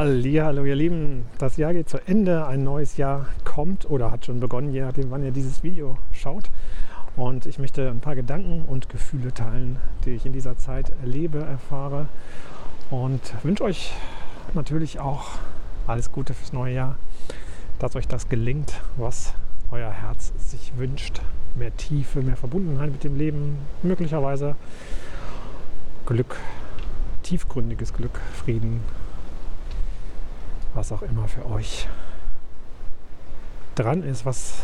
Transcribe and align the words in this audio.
Hallo 0.00 0.64
ihr 0.64 0.76
Lieben, 0.76 1.26
das 1.36 1.58
Jahr 1.58 1.74
geht 1.74 1.90
zu 1.90 1.98
Ende, 2.06 2.46
ein 2.46 2.64
neues 2.64 2.96
Jahr 2.96 3.26
kommt 3.44 3.84
oder 3.90 4.10
hat 4.10 4.24
schon 4.24 4.40
begonnen, 4.40 4.72
je 4.72 4.80
nachdem 4.80 5.10
wann 5.10 5.22
ihr 5.22 5.30
dieses 5.30 5.62
Video 5.62 5.98
schaut. 6.10 6.50
Und 7.16 7.44
ich 7.44 7.58
möchte 7.58 7.86
ein 7.90 8.00
paar 8.00 8.14
Gedanken 8.14 8.64
und 8.66 8.88
Gefühle 8.88 9.34
teilen, 9.34 9.76
die 10.06 10.12
ich 10.12 10.24
in 10.24 10.32
dieser 10.32 10.56
Zeit 10.56 10.90
erlebe, 11.02 11.40
erfahre 11.40 12.06
und 12.88 13.20
wünsche 13.42 13.62
euch 13.64 13.92
natürlich 14.54 15.00
auch 15.00 15.32
alles 15.86 16.10
Gute 16.10 16.32
fürs 16.32 16.54
neue 16.54 16.76
Jahr, 16.76 16.96
dass 17.78 17.94
euch 17.94 18.08
das 18.08 18.30
gelingt, 18.30 18.80
was 18.96 19.34
euer 19.70 19.90
Herz 19.90 20.32
sich 20.38 20.72
wünscht. 20.78 21.20
Mehr 21.56 21.76
Tiefe, 21.76 22.22
mehr 22.22 22.38
Verbundenheit 22.38 22.90
mit 22.90 23.04
dem 23.04 23.18
Leben, 23.18 23.58
möglicherweise 23.82 24.56
Glück, 26.06 26.38
tiefgründiges 27.22 27.92
Glück, 27.92 28.18
Frieden, 28.32 28.80
was 30.74 30.92
auch 30.92 31.02
immer 31.02 31.28
für 31.28 31.46
euch 31.46 31.88
dran 33.74 34.02
ist, 34.02 34.26
was 34.26 34.62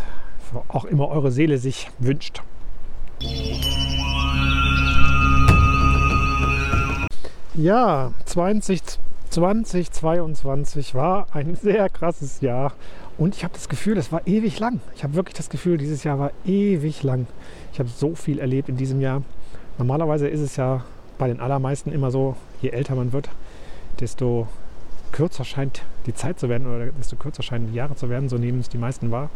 auch 0.68 0.84
immer 0.84 1.08
eure 1.08 1.30
Seele 1.30 1.58
sich 1.58 1.90
wünscht. 1.98 2.42
Ja, 7.54 8.12
20, 8.26 8.82
2022 9.30 10.94
war 10.94 11.26
ein 11.32 11.56
sehr 11.62 11.88
krasses 11.88 12.40
Jahr 12.40 12.72
und 13.18 13.34
ich 13.34 13.44
habe 13.44 13.54
das 13.54 13.68
Gefühl, 13.68 13.96
es 13.96 14.12
war 14.12 14.26
ewig 14.26 14.58
lang. 14.58 14.80
Ich 14.94 15.02
habe 15.02 15.14
wirklich 15.14 15.36
das 15.36 15.48
Gefühl, 15.48 15.78
dieses 15.78 16.04
Jahr 16.04 16.18
war 16.18 16.32
ewig 16.44 17.02
lang. 17.02 17.26
Ich 17.72 17.78
habe 17.78 17.88
so 17.88 18.14
viel 18.14 18.38
erlebt 18.38 18.68
in 18.68 18.76
diesem 18.76 19.00
Jahr. 19.00 19.22
Normalerweise 19.78 20.28
ist 20.28 20.40
es 20.40 20.56
ja 20.56 20.84
bei 21.18 21.28
den 21.28 21.40
allermeisten 21.40 21.92
immer 21.92 22.10
so, 22.10 22.36
je 22.60 22.70
älter 22.70 22.94
man 22.94 23.12
wird, 23.12 23.30
desto 24.00 24.48
kürzer 25.12 25.44
scheint 25.44 25.82
die 26.06 26.14
Zeit 26.14 26.38
zu 26.38 26.48
werden 26.48 26.66
oder 26.66 26.86
desto 26.86 27.16
kürzer 27.16 27.42
scheinen 27.42 27.68
die 27.68 27.74
Jahre 27.74 27.94
zu 27.94 28.08
werden. 28.08 28.28
So 28.28 28.38
nehmen 28.38 28.60
es 28.60 28.68
die 28.68 28.78
meisten 28.78 29.10
wahr. 29.10 29.30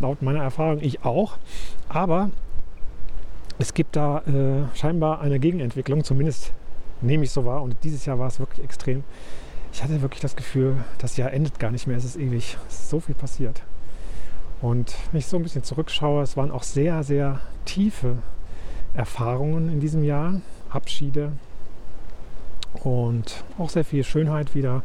Laut 0.00 0.22
meiner 0.22 0.42
Erfahrung 0.42 0.80
ich 0.80 1.04
auch. 1.04 1.36
Aber 1.88 2.30
es 3.58 3.74
gibt 3.74 3.96
da 3.96 4.18
äh, 4.20 4.76
scheinbar 4.76 5.20
eine 5.20 5.38
Gegenentwicklung, 5.38 6.02
zumindest 6.04 6.52
nehme 7.00 7.24
ich 7.24 7.30
so 7.30 7.44
wahr. 7.44 7.62
Und 7.62 7.76
dieses 7.84 8.04
Jahr 8.06 8.18
war 8.18 8.28
es 8.28 8.40
wirklich 8.40 8.64
extrem. 8.64 9.04
Ich 9.72 9.82
hatte 9.82 10.02
wirklich 10.02 10.20
das 10.20 10.36
Gefühl, 10.36 10.76
das 10.98 11.16
Jahr 11.16 11.32
endet 11.32 11.58
gar 11.58 11.70
nicht 11.70 11.86
mehr. 11.86 11.96
Es 11.96 12.04
ist 12.04 12.16
ewig. 12.16 12.56
Es 12.68 12.80
ist 12.80 12.90
so 12.90 13.00
viel 13.00 13.14
passiert. 13.14 13.62
Und 14.60 14.94
wenn 15.10 15.18
ich 15.18 15.26
so 15.26 15.36
ein 15.36 15.42
bisschen 15.42 15.62
zurückschaue, 15.62 16.22
es 16.22 16.36
waren 16.36 16.50
auch 16.50 16.62
sehr, 16.62 17.02
sehr 17.02 17.40
tiefe 17.64 18.16
Erfahrungen 18.94 19.68
in 19.68 19.80
diesem 19.80 20.04
Jahr. 20.04 20.40
Abschiede, 20.70 21.32
und 22.82 23.44
auch 23.58 23.70
sehr 23.70 23.84
viel 23.84 24.04
Schönheit 24.04 24.54
wieder, 24.54 24.82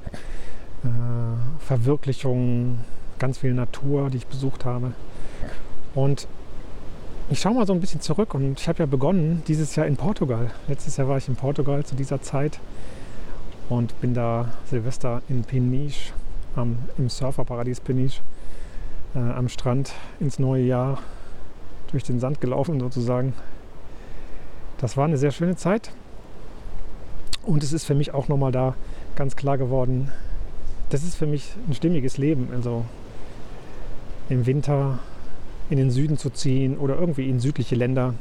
äh, 0.83 1.65
Verwirklichung, 1.65 2.79
ganz 3.17 3.39
viel 3.39 3.53
Natur, 3.53 4.09
die 4.09 4.17
ich 4.17 4.27
besucht 4.27 4.65
habe. 4.65 4.93
Und 5.95 6.27
ich 7.29 7.39
schaue 7.39 7.53
mal 7.53 7.67
so 7.67 7.73
ein 7.73 7.79
bisschen 7.79 8.01
zurück 8.01 8.33
und 8.33 8.59
ich 8.59 8.67
habe 8.67 8.79
ja 8.79 8.85
begonnen 8.85 9.43
dieses 9.47 9.75
Jahr 9.75 9.85
in 9.85 9.97
Portugal. 9.97 10.51
Letztes 10.67 10.97
Jahr 10.97 11.07
war 11.07 11.17
ich 11.17 11.27
in 11.27 11.35
Portugal 11.35 11.83
zu 11.85 11.95
dieser 11.95 12.21
Zeit 12.21 12.59
und 13.69 13.99
bin 14.01 14.13
da 14.13 14.53
Silvester 14.65 15.21
in 15.29 15.43
Peniche, 15.43 16.13
am, 16.55 16.77
im 16.97 17.09
Surferparadies 17.09 17.81
Peniche, 17.81 18.21
äh, 19.13 19.19
am 19.19 19.49
Strand 19.49 19.93
ins 20.19 20.39
neue 20.39 20.63
Jahr 20.63 20.99
durch 21.91 22.03
den 22.03 22.19
Sand 22.19 22.41
gelaufen 22.41 22.79
sozusagen. 22.79 23.33
Das 24.79 24.95
war 24.97 25.05
eine 25.05 25.17
sehr 25.17 25.31
schöne 25.31 25.55
Zeit 25.55 25.91
und 27.43 27.63
es 27.63 27.73
ist 27.73 27.85
für 27.85 27.95
mich 27.95 28.13
auch 28.13 28.27
nochmal 28.27 28.51
da 28.51 28.75
ganz 29.15 29.35
klar 29.35 29.57
geworden, 29.57 30.11
das 30.89 31.03
ist 31.03 31.15
für 31.15 31.27
mich 31.27 31.53
ein 31.67 31.73
stimmiges 31.73 32.17
Leben. 32.17 32.49
Also 32.53 32.85
im 34.29 34.45
Winter 34.45 34.99
in 35.69 35.77
den 35.77 35.91
Süden 35.91 36.17
zu 36.17 36.29
ziehen 36.29 36.77
oder 36.77 36.97
irgendwie 36.97 37.29
in 37.29 37.39
südliche 37.39 37.75
Länder, 37.75 38.13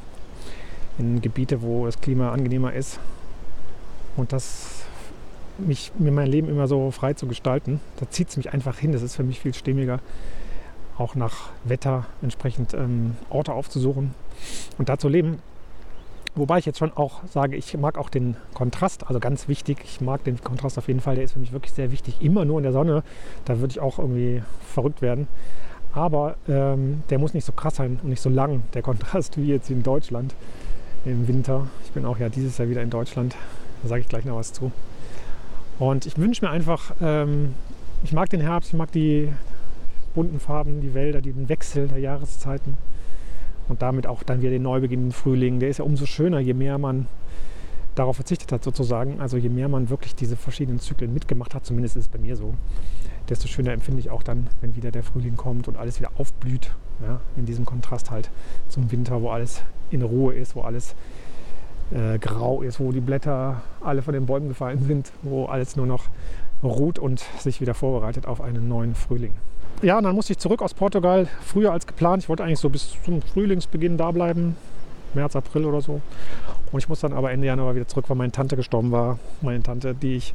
in 0.98 1.20
Gebiete, 1.20 1.62
wo 1.62 1.87
das 1.87 2.00
Klima 2.00 2.32
angenehmer 2.32 2.72
ist. 2.72 2.98
Und 4.16 4.32
das 4.32 4.84
mich, 5.59 5.92
mir 5.98 6.12
mein 6.12 6.28
Leben 6.28 6.48
immer 6.48 6.66
so 6.69 6.91
frei 6.91 7.15
zu 7.15 7.26
gestalten, 7.26 7.81
da 7.98 8.09
zieht 8.10 8.28
es 8.28 8.37
mich 8.37 8.53
einfach 8.53 8.78
hin. 8.78 8.92
Das 8.92 9.03
ist 9.03 9.16
für 9.16 9.22
mich 9.25 9.41
viel 9.41 9.54
stimmiger, 9.54 10.00
auch 10.97 11.15
nach 11.15 11.50
Wetter 11.65 12.06
entsprechend 12.22 12.75
ähm, 12.75 13.16
Orte 13.31 13.53
aufzusuchen 13.53 14.15
und 14.78 14.88
da 14.88 14.98
zu 14.98 15.09
leben. 15.09 15.38
Wobei 16.38 16.59
ich 16.59 16.66
jetzt 16.66 16.78
schon 16.78 16.93
auch 16.93 17.25
sage, 17.26 17.56
ich 17.56 17.76
mag 17.76 17.99
auch 17.99 18.10
den 18.10 18.37
Kontrast, 18.54 19.09
also 19.09 19.19
ganz 19.19 19.49
wichtig, 19.49 19.78
ich 19.84 20.00
mag 20.00 20.22
den 20.22 20.41
Kontrast 20.41 20.78
auf 20.78 20.87
jeden 20.87 21.00
Fall, 21.00 21.16
der 21.16 21.25
ist 21.25 21.32
für 21.32 21.41
mich 21.41 21.53
wirklich 21.53 21.72
sehr 21.72 21.91
wichtig. 21.91 22.16
Immer 22.21 22.44
nur 22.44 22.59
in 22.59 22.62
der 22.62 22.72
Sonne, 22.72 23.03
da 23.44 23.59
würde 23.59 23.72
ich 23.72 23.81
auch 23.81 23.99
irgendwie 23.99 24.43
verrückt 24.72 25.03
werden. 25.03 25.27
Aber 25.93 26.37
ähm, 26.48 27.03
der 27.10 27.19
muss 27.19 27.34
nicht 27.34 27.44
so 27.44 27.50
krass 27.50 27.77
sein 27.77 27.98
und 28.03 28.10
nicht 28.10 28.22
so 28.22 28.31
lang, 28.31 28.62
der 28.75 28.82
Kontrast, 28.82 29.37
wie 29.41 29.48
jetzt 29.48 29.69
in 29.69 29.82
Deutschland 29.82 30.34
im 31.04 31.27
Winter. 31.27 31.66
Ich 31.84 31.91
bin 31.91 32.04
auch 32.04 32.19
ja 32.19 32.28
dieses 32.28 32.56
Jahr 32.56 32.69
wieder 32.69 32.82
in 32.82 32.91
Deutschland, 32.91 33.34
da 33.82 33.88
sage 33.88 34.03
ich 34.03 34.09
gleich 34.09 34.25
noch 34.25 34.37
was 34.37 34.53
zu. 34.53 34.71
Und 35.81 36.06
ich 36.06 36.19
wünsche 36.19 36.44
mir 36.44 36.53
einfach, 36.53 36.93
ähm, 37.00 37.54
ich 38.04 38.12
mag 38.12 38.31
den 38.31 38.41
Herbst, 38.41 38.71
ich 38.71 38.78
mag 38.78 38.93
die 38.93 39.32
bunten 40.15 40.38
Farben, 40.38 40.81
die 40.81 40.94
Wälder, 40.94 41.21
den 41.21 41.48
Wechsel 41.48 41.88
der 41.88 41.98
Jahreszeiten 41.98 42.78
und 43.68 43.82
damit 43.82 44.06
auch 44.06 44.22
dann 44.22 44.40
wieder 44.40 44.50
den 44.50 44.62
Neubeginn 44.62 45.06
im 45.06 45.12
Frühling. 45.12 45.60
Der 45.60 45.68
ist 45.68 45.78
ja 45.78 45.84
umso 45.84 46.06
schöner, 46.06 46.40
je 46.40 46.54
mehr 46.54 46.78
man 46.78 47.06
darauf 47.94 48.16
verzichtet 48.16 48.52
hat 48.52 48.64
sozusagen. 48.64 49.20
Also 49.20 49.36
je 49.36 49.48
mehr 49.48 49.68
man 49.68 49.90
wirklich 49.90 50.14
diese 50.14 50.36
verschiedenen 50.36 50.80
Zyklen 50.80 51.12
mitgemacht 51.12 51.54
hat, 51.54 51.66
zumindest 51.66 51.96
ist 51.96 52.04
es 52.04 52.08
bei 52.08 52.18
mir 52.18 52.36
so, 52.36 52.54
desto 53.28 53.48
schöner 53.48 53.72
empfinde 53.72 54.00
ich 54.00 54.10
auch 54.10 54.22
dann, 54.22 54.48
wenn 54.60 54.76
wieder 54.76 54.90
der 54.90 55.02
Frühling 55.02 55.36
kommt 55.36 55.68
und 55.68 55.76
alles 55.76 55.98
wieder 55.98 56.10
aufblüht. 56.16 56.70
Ja, 57.02 57.20
in 57.36 57.46
diesem 57.46 57.64
Kontrast 57.64 58.10
halt 58.10 58.28
zum 58.68 58.90
Winter, 58.90 59.22
wo 59.22 59.30
alles 59.30 59.62
in 59.90 60.02
Ruhe 60.02 60.34
ist, 60.34 60.56
wo 60.56 60.62
alles 60.62 60.96
äh, 61.92 62.18
grau 62.18 62.62
ist, 62.62 62.80
wo 62.80 62.90
die 62.90 63.00
Blätter 63.00 63.62
alle 63.80 64.02
von 64.02 64.14
den 64.14 64.26
Bäumen 64.26 64.48
gefallen 64.48 64.82
sind, 64.82 65.12
wo 65.22 65.46
alles 65.46 65.76
nur 65.76 65.86
noch 65.86 66.06
ruht 66.62 66.98
und 66.98 67.20
sich 67.38 67.60
wieder 67.60 67.74
vorbereitet 67.74 68.26
auf 68.26 68.40
einen 68.40 68.68
neuen 68.68 68.96
Frühling 68.96 69.32
ja, 69.83 69.99
und 69.99 70.05
dann 70.05 70.15
musste 70.15 70.33
ich 70.33 70.39
zurück 70.39 70.62
aus 70.62 70.75
Portugal, 70.75 71.28
früher 71.43 71.72
als 71.72 71.87
geplant. 71.87 72.22
Ich 72.22 72.28
wollte 72.28 72.44
eigentlich 72.44 72.59
so 72.59 72.69
bis 72.69 72.97
zum 73.05 73.22
Frühlingsbeginn 73.22 73.97
da 73.97 74.11
bleiben, 74.11 74.56
März, 75.15 75.37
April 75.37 75.65
oder 75.65 75.81
so. 75.81 76.00
Und 76.72 76.78
ich 76.78 76.89
muss 76.89 77.00
dann 77.00 77.12
aber 77.12 77.31
Ende 77.31 77.47
Januar 77.47 77.75
wieder 77.75 77.87
zurück, 77.87 78.06
weil 78.09 78.16
meine 78.16 78.33
Tante 78.33 78.56
gestorben 78.56 78.91
war. 78.91 79.19
Meine 79.41 79.62
Tante, 79.62 79.94
die 79.94 80.16
ich 80.16 80.34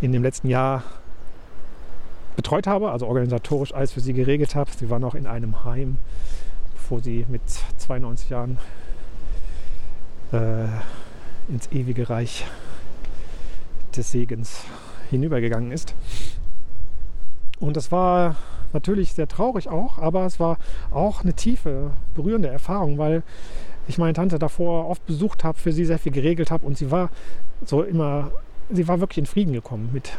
in 0.00 0.12
dem 0.12 0.22
letzten 0.22 0.48
Jahr 0.48 0.82
betreut 2.36 2.66
habe, 2.66 2.90
also 2.90 3.06
organisatorisch 3.06 3.74
alles 3.74 3.92
für 3.92 4.00
sie 4.00 4.12
geregelt 4.12 4.54
habe. 4.54 4.70
Sie 4.76 4.90
war 4.90 4.98
noch 4.98 5.14
in 5.14 5.26
einem 5.26 5.64
Heim, 5.64 5.98
bevor 6.74 7.00
sie 7.00 7.26
mit 7.28 7.42
92 7.78 8.30
Jahren 8.30 8.58
äh, 10.32 10.66
ins 11.48 11.70
ewige 11.72 12.08
Reich 12.08 12.44
des 13.96 14.10
Segens 14.10 14.64
hinübergegangen 15.10 15.72
ist. 15.72 15.94
Und 17.58 17.76
das 17.76 17.92
war 17.92 18.36
natürlich 18.74 19.14
sehr 19.14 19.28
traurig 19.28 19.68
auch, 19.68 19.98
aber 19.98 20.26
es 20.26 20.40
war 20.40 20.58
auch 20.90 21.22
eine 21.22 21.34
tiefe, 21.34 21.90
berührende 22.14 22.48
Erfahrung, 22.48 22.98
weil 22.98 23.22
ich 23.88 23.98
meine 23.98 24.12
Tante 24.12 24.38
davor 24.38 24.88
oft 24.88 25.04
besucht 25.06 25.44
habe, 25.44 25.58
für 25.58 25.72
sie 25.72 25.84
sehr 25.84 25.98
viel 25.98 26.12
geregelt 26.12 26.50
habe 26.50 26.66
und 26.66 26.78
sie 26.78 26.90
war 26.90 27.10
so 27.64 27.82
immer, 27.82 28.30
sie 28.70 28.86
war 28.88 29.00
wirklich 29.00 29.18
in 29.18 29.26
Frieden 29.26 29.52
gekommen 29.52 29.90
mit 29.92 30.12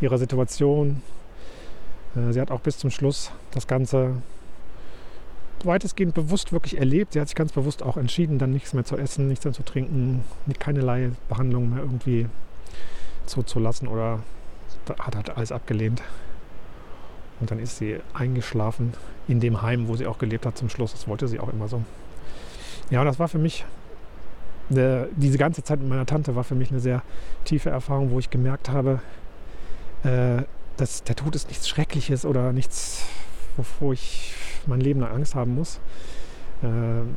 ihrer 0.00 0.18
Situation. 0.18 1.02
Äh, 2.16 2.32
sie 2.32 2.40
hat 2.40 2.50
auch 2.50 2.60
bis 2.60 2.78
zum 2.78 2.90
Schluss 2.90 3.30
das 3.52 3.66
Ganze 3.66 4.16
weitestgehend 5.64 6.14
bewusst 6.14 6.52
wirklich 6.52 6.78
erlebt. 6.78 7.12
Sie 7.12 7.20
hat 7.20 7.28
sich 7.28 7.36
ganz 7.36 7.52
bewusst 7.52 7.82
auch 7.82 7.96
entschieden, 7.96 8.38
dann 8.38 8.50
nichts 8.50 8.72
mehr 8.72 8.84
zu 8.84 8.96
essen, 8.96 9.28
nichts 9.28 9.44
mehr 9.44 9.54
zu 9.54 9.62
trinken, 9.62 10.24
keinerlei 10.58 11.10
Behandlung 11.28 11.70
mehr 11.70 11.80
irgendwie 11.80 12.26
zuzulassen 13.26 13.86
oder 13.86 14.20
hat 14.98 15.14
halt 15.14 15.30
alles 15.30 15.52
abgelehnt. 15.52 16.02
Und 17.42 17.50
dann 17.50 17.58
ist 17.58 17.78
sie 17.78 17.96
eingeschlafen 18.14 18.94
in 19.26 19.40
dem 19.40 19.62
Heim, 19.62 19.88
wo 19.88 19.96
sie 19.96 20.06
auch 20.06 20.18
gelebt 20.18 20.46
hat 20.46 20.56
zum 20.56 20.68
Schluss. 20.68 20.92
Das 20.92 21.08
wollte 21.08 21.26
sie 21.26 21.40
auch 21.40 21.48
immer 21.48 21.66
so. 21.66 21.82
Ja, 22.88 23.00
und 23.00 23.06
das 23.06 23.18
war 23.18 23.26
für 23.26 23.38
mich, 23.38 23.64
eine, 24.70 25.08
diese 25.16 25.38
ganze 25.38 25.64
Zeit 25.64 25.80
mit 25.80 25.88
meiner 25.88 26.06
Tante 26.06 26.36
war 26.36 26.44
für 26.44 26.54
mich 26.54 26.70
eine 26.70 26.78
sehr 26.78 27.02
tiefe 27.44 27.68
Erfahrung, 27.68 28.12
wo 28.12 28.20
ich 28.20 28.30
gemerkt 28.30 28.70
habe, 28.70 29.00
äh, 30.04 30.44
dass 30.76 31.02
der 31.02 31.16
Tod 31.16 31.34
ist 31.34 31.48
nichts 31.48 31.68
Schreckliches 31.68 32.24
oder 32.24 32.52
nichts, 32.52 33.06
wovor 33.56 33.92
ich 33.92 34.34
mein 34.66 34.80
Leben 34.80 35.00
lang 35.00 35.10
Angst 35.10 35.34
haben 35.34 35.56
muss. 35.56 35.80
Äh, 36.62 36.68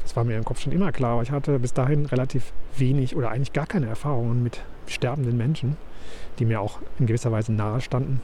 das 0.02 0.16
war 0.16 0.24
mir 0.24 0.38
im 0.38 0.44
Kopf 0.44 0.60
schon 0.60 0.74
immer 0.74 0.92
klar, 0.92 1.12
aber 1.12 1.22
ich 1.22 1.30
hatte 1.30 1.60
bis 1.60 1.74
dahin 1.74 2.08
relativ 2.08 2.52
wenig 2.78 3.16
oder 3.16 3.30
eigentlich 3.30 3.54
gar 3.54 3.68
keine 3.68 3.86
Erfahrungen 3.86 4.42
mit 4.42 4.64
sterbenden 4.88 5.38
Menschen, 5.38 5.78
die 6.40 6.46
mir 6.46 6.62
auch 6.62 6.80
in 6.98 7.06
gewisser 7.06 7.32
Weise 7.32 7.54
nahe 7.54 7.80
standen. 7.80 8.24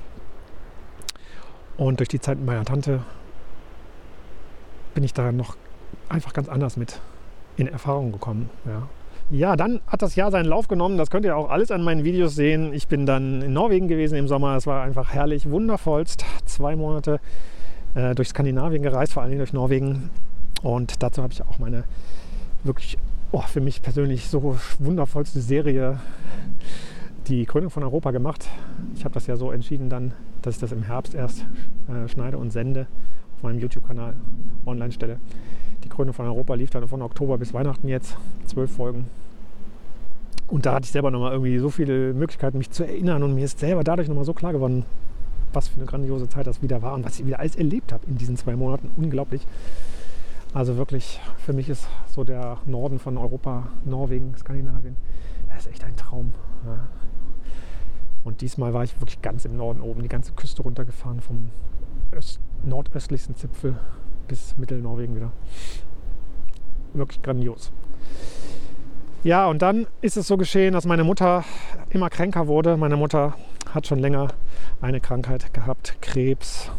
Und 1.81 2.00
durch 2.00 2.10
die 2.10 2.19
Zeit 2.19 2.38
mit 2.38 2.45
meiner 2.45 2.63
Tante 2.63 3.00
bin 4.94 5.04
ich 5.04 5.16
da 5.16 5.31
noch 5.31 5.57
einfach 6.10 6.31
ganz 6.31 6.48
anders 6.48 6.78
mit 6.78 7.01
in 7.57 7.66
Erfahrung 7.66 8.12
gekommen. 8.12 8.51
Ja. 8.66 8.88
Ja, 9.31 9.56
dann 9.56 9.81
hat 9.88 10.04
das 10.04 10.16
Jahr 10.16 10.30
seinen 10.30 10.45
Lauf 10.45 10.68
genommen. 10.68 11.00
Das 11.00 11.10
könnt 11.10 11.25
ihr 11.25 11.36
auch 11.36 11.50
alles 11.50 11.72
an 11.72 11.81
meinen 11.81 12.04
Videos 12.04 12.36
sehen. 12.36 12.72
Ich 12.72 12.88
bin 12.88 13.07
dann 13.07 13.42
in 13.42 13.54
Norwegen 13.54 13.88
gewesen 13.88 14.16
im 14.16 14.28
Sommer. 14.28 14.56
Es 14.57 14.68
war 14.68 14.83
einfach 14.83 15.12
herrlich, 15.12 15.50
wundervollst. 15.50 16.24
Zwei 16.45 16.75
Monate 16.75 17.19
äh, 17.95 18.13
durch 18.13 18.27
Skandinavien 18.27 18.84
gereist, 18.84 19.13
vor 19.13 19.24
allem 19.24 19.39
durch 19.39 19.51
Norwegen. 19.51 20.12
Und 20.62 21.01
dazu 21.01 21.24
habe 21.24 21.34
ich 21.34 21.42
auch 21.42 21.57
meine 21.57 21.86
wirklich 22.63 23.00
oh, 23.31 23.42
für 23.42 23.60
mich 23.60 23.81
persönlich 23.81 24.27
so 24.27 24.56
wundervollste 24.77 25.42
Serie, 25.42 26.00
die 27.31 27.45
Krönung 27.45 27.69
von 27.69 27.83
Europa 27.83 28.12
gemacht. 28.12 28.50
Ich 28.94 29.06
habe 29.06 29.13
das 29.13 29.25
ja 29.25 29.38
so 29.38 29.51
entschieden 29.51 29.89
dann, 29.89 30.13
dass 30.42 30.56
ich 30.56 30.60
das 30.60 30.74
im 30.74 30.83
Herbst 30.83 31.16
erst 31.16 31.45
äh, 31.88 32.07
schneide 32.10 32.38
und 32.38 32.51
sende 32.51 32.88
auf 33.36 33.44
meinem 33.44 33.60
YouTube-Kanal 33.60 34.16
online 34.66 34.92
stelle. 34.92 35.18
Die 35.86 35.89
Krönung 35.89 36.13
von 36.13 36.25
Europa 36.25 36.54
lief 36.56 36.72
dann 36.72 36.88
von 36.89 37.01
Oktober 37.01 37.38
bis 37.38 37.54
Weihnachten 37.54 37.88
jetzt, 37.88 38.18
zwölf 38.45 38.72
Folgen. 38.72 39.06
Und 40.48 40.66
da 40.66 40.74
hatte 40.74 40.83
ich 40.83 40.92
selber 40.92 41.10
nochmal 41.10 41.31
irgendwie 41.31 41.57
so 41.60 41.69
viele 41.69 42.13
Möglichkeiten, 42.13 42.57
mich 42.57 42.69
zu 42.69 42.83
erinnern. 42.83 43.24
Und 43.24 43.34
mir 43.34 43.45
ist 43.45 43.60
selber 43.60 43.86
dadurch 43.86 44.10
nochmal 44.10 44.25
so 44.25 44.34
klar 44.34 44.51
geworden, 44.51 44.86
was 45.54 45.69
für 45.69 45.77
eine 45.77 45.86
grandiose 45.86 46.27
Zeit 46.27 46.48
das 46.48 46.62
wieder 46.62 46.81
war 46.81 46.94
und 46.94 47.06
was 47.06 47.18
ich 47.18 47.25
wieder 47.25 47.39
alles 47.39 47.56
erlebt 47.56 47.94
habe 47.94 48.06
in 48.07 48.18
diesen 48.18 48.36
zwei 48.36 48.57
Monaten. 48.57 48.92
Unglaublich. 48.98 49.48
Also 50.54 50.75
wirklich, 50.75 51.22
für 51.38 51.54
mich 51.54 51.69
ist 51.69 51.88
so 52.10 52.25
der 52.25 52.57
Norden 52.66 53.00
von 53.00 53.18
Europa, 53.18 53.69
Norwegen, 53.86 54.36
Skandinavien, 54.38 54.98
das 55.48 55.66
ist 55.66 55.72
echt 55.72 55.86
ein 55.86 55.95
Traum. 55.95 56.34
Ja. 56.66 57.00
Und 58.23 58.41
diesmal 58.41 58.73
war 58.73 58.83
ich 58.83 59.00
wirklich 59.00 59.21
ganz 59.21 59.45
im 59.45 59.57
Norden 59.57 59.81
oben, 59.81 60.03
die 60.03 60.09
ganze 60.09 60.33
Küste 60.33 60.62
runtergefahren, 60.62 61.21
vom 61.21 61.50
Öst 62.13 62.39
nordöstlichsten 62.63 63.35
Zipfel 63.35 63.75
bis 64.27 64.57
Mittelnorwegen 64.57 65.15
wieder. 65.15 65.31
Wirklich 66.94 67.21
grandios. 67.21 67.71
Ja, 69.23 69.47
und 69.47 69.62
dann 69.62 69.88
ist 70.01 70.18
es 70.18 70.27
so 70.27 70.38
geschehen, 70.38 70.73
dass 70.73 70.85
meine 70.85 71.03
Mutter 71.03 71.44
immer 71.89 72.09
kränker 72.09 72.47
wurde. 72.47 72.77
Meine 72.77 72.97
Mutter 72.97 73.35
hat 73.73 73.88
schon 73.88 74.00
länger 74.00 74.29
eine 74.81 75.00
Krankheit 75.00 75.53
gehabt, 75.53 75.97
Krebs. 76.01 76.71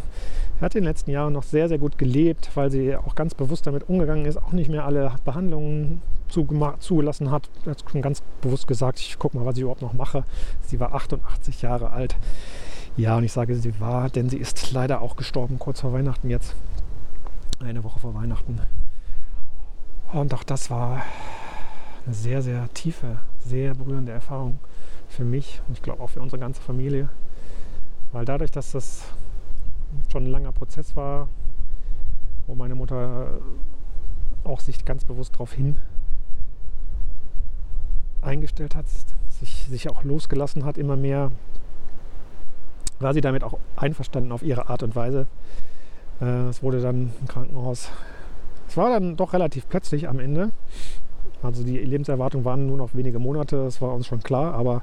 Sie 0.58 0.64
hat 0.64 0.74
in 0.74 0.82
den 0.82 0.88
letzten 0.88 1.10
Jahren 1.10 1.32
noch 1.32 1.42
sehr, 1.42 1.68
sehr 1.68 1.78
gut 1.78 1.98
gelebt, 1.98 2.50
weil 2.54 2.70
sie 2.70 2.96
auch 2.96 3.14
ganz 3.14 3.34
bewusst 3.34 3.66
damit 3.66 3.88
umgegangen 3.88 4.26
ist, 4.26 4.36
auch 4.36 4.52
nicht 4.52 4.70
mehr 4.70 4.84
alle 4.84 5.12
Behandlungen 5.24 6.02
zugelassen 6.32 7.31
hat. 7.31 7.50
Hat 7.67 7.84
schon 7.90 8.02
ganz 8.02 8.23
bewusst 8.40 8.67
gesagt, 8.67 8.99
ich 8.99 9.19
gucke 9.19 9.37
mal, 9.37 9.46
was 9.46 9.56
ich 9.56 9.62
überhaupt 9.62 9.82
noch 9.82 9.93
mache. 9.93 10.25
Sie 10.67 10.81
war 10.81 10.94
88 10.94 11.62
Jahre 11.62 11.90
alt. 11.90 12.17
Ja, 12.96 13.17
und 13.17 13.25
ich 13.25 13.32
sage, 13.32 13.55
sie 13.56 13.81
war, 13.81 14.11
denn 14.11 14.29
sie 14.29 14.37
ist 14.37 14.73
leider 14.73 15.00
auch 15.00 15.17
gestorben 15.17 15.58
kurz 15.58 15.81
vor 15.81 15.93
Weihnachten 15.93 16.29
jetzt. 16.29 16.55
Eine 17.61 17.84
Woche 17.84 18.00
vor 18.00 18.14
Weihnachten. 18.14 18.61
Und 20.12 20.34
auch 20.34 20.43
das 20.43 20.70
war 20.70 21.02
eine 22.05 22.14
sehr, 22.14 22.43
sehr 22.43 22.69
tiefe, 22.75 23.19
sehr 23.38 23.75
berührende 23.75 24.12
Erfahrung 24.12 24.58
für 25.08 25.25
mich 25.25 25.61
und 25.69 25.75
ich 25.76 25.82
glaube 25.82 26.02
auch 26.02 26.11
für 26.11 26.20
unsere 26.20 26.40
ganze 26.40 26.61
Familie. 26.61 27.08
Weil 28.12 28.25
dadurch, 28.25 28.50
dass 28.50 28.73
das 28.73 29.05
schon 30.11 30.25
ein 30.25 30.31
langer 30.31 30.52
Prozess 30.52 30.96
war, 30.96 31.29
wo 32.46 32.55
meine 32.55 32.75
Mutter 32.75 33.38
auch 34.44 34.61
sich 34.61 34.84
ganz 34.84 35.05
bewusst 35.05 35.34
darauf 35.34 35.52
hin 35.52 35.76
eingestellt 38.22 38.74
hat, 38.74 38.86
sich, 39.40 39.66
sich 39.69 39.90
auch 39.90 40.04
losgelassen 40.04 40.64
hat, 40.64 40.78
immer 40.78 40.96
mehr, 40.96 41.30
war 43.00 43.14
sie 43.14 43.20
damit 43.20 43.44
auch 43.44 43.58
einverstanden 43.76 44.32
auf 44.32 44.42
ihre 44.42 44.69
Art 44.69 44.82
und 44.82 44.94
Weise. 44.94 45.26
Äh, 46.20 46.48
es 46.48 46.62
wurde 46.62 46.80
dann 46.80 47.12
im 47.20 47.28
Krankenhaus, 47.28 47.90
es 48.69 48.76
war 48.76 48.90
dann 48.90 49.16
doch 49.16 49.32
relativ 49.32 49.69
plötzlich 49.69 50.08
am 50.08 50.19
Ende, 50.19 50.50
also 51.42 51.64
die 51.64 51.78
Lebenserwartung 51.78 52.44
waren 52.44 52.66
nur 52.66 52.76
noch 52.76 52.94
wenige 52.94 53.19
Monate, 53.19 53.56
das 53.64 53.82
war 53.82 53.94
uns 53.94 54.06
schon 54.06 54.22
klar. 54.22 54.54
Aber 54.54 54.82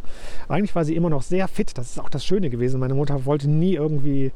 eigentlich 0.50 0.76
war 0.76 0.84
sie 0.84 0.96
immer 0.96 1.10
noch 1.10 1.22
sehr 1.22 1.48
fit. 1.48 1.78
Das 1.78 1.92
ist 1.92 2.00
auch 2.00 2.10
das 2.10 2.26
Schöne 2.26 2.50
gewesen. 2.50 2.80
Meine 2.80 2.96
Mutter 2.96 3.26
wollte 3.26 3.50
nie 3.50 3.76
irgendwie 3.76 4.32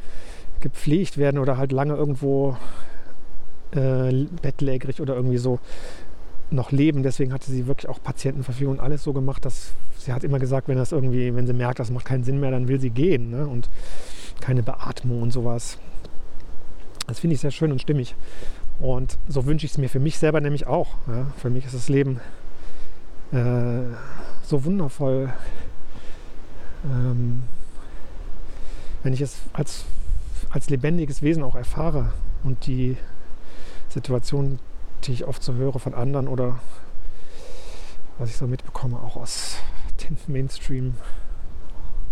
gepflegt 0.62 1.18
werden 1.18 1.40
oder 1.40 1.58
halt 1.58 1.74
lange 1.74 1.96
irgendwo 1.96 2.56
äh, 3.72 4.26
bettlägerig 4.42 5.02
oder 5.02 5.16
irgendwie 5.16 5.38
so 5.38 5.60
noch 6.54 6.72
leben. 6.72 7.04
Deswegen 7.04 7.34
hatte 7.34 7.52
sie 7.52 7.68
wirklich 7.68 7.90
auch 7.90 8.02
Patientenverfügung 8.02 8.76
und 8.76 8.80
alles 8.80 9.04
so 9.04 9.14
gemacht, 9.14 9.46
dass 9.46 9.74
sie 9.98 10.14
hat 10.14 10.24
immer 10.24 10.40
gesagt, 10.40 10.68
wenn 10.68 10.78
das 10.78 10.92
irgendwie, 10.92 11.36
wenn 11.36 11.48
sie 11.48 11.54
merkt, 11.54 11.80
das 11.80 11.92
macht 11.92 12.06
keinen 12.06 12.24
Sinn 12.24 12.40
mehr, 12.40 12.52
dann 12.52 12.68
will 12.68 12.80
sie 12.80 12.90
gehen. 12.90 13.32
Ne? 13.32 13.48
Und 13.48 13.70
keine 14.40 14.64
Beatmung 14.64 15.22
und 15.22 15.32
sowas. 15.32 15.78
Das 17.08 17.20
finde 17.20 17.36
ich 17.36 17.42
sehr 17.42 17.52
schön 17.52 17.72
und 17.72 17.82
stimmig. 17.82 18.16
Und 18.80 19.18
so 19.28 19.46
wünsche 19.46 19.66
ich 19.66 19.74
es 19.74 19.78
mir 19.78 19.90
für 19.90 20.00
mich 20.00 20.18
selber 20.18 20.42
nämlich 20.42 20.68
auch. 20.68 20.96
Ja. 21.08 21.28
Für 21.38 21.50
mich 21.50 21.66
ist 21.66 21.76
das 21.76 21.90
Leben 21.90 22.20
äh, 23.32 23.82
so 24.44 24.64
wundervoll, 24.66 25.34
ähm, 26.86 27.44
wenn 29.04 29.14
ich 29.14 29.22
es 29.22 29.38
als, 29.54 29.86
als 30.50 30.70
lebendiges 30.70 31.22
Wesen 31.22 31.44
auch 31.44 31.56
erfahre 31.56 32.14
und 32.44 32.66
die 32.68 32.98
Situation, 33.90 34.60
die 35.06 35.14
ich 35.14 35.26
oft 35.26 35.44
so 35.44 35.54
höre 35.54 35.80
von 35.80 35.94
anderen 35.94 36.28
oder 36.28 36.60
was 38.18 38.30
ich 38.30 38.38
so 38.38 38.48
mitbekomme, 38.48 38.98
auch 38.98 39.18
aus 39.18 39.58
den 40.04 40.18
Mainstream, 40.28 40.96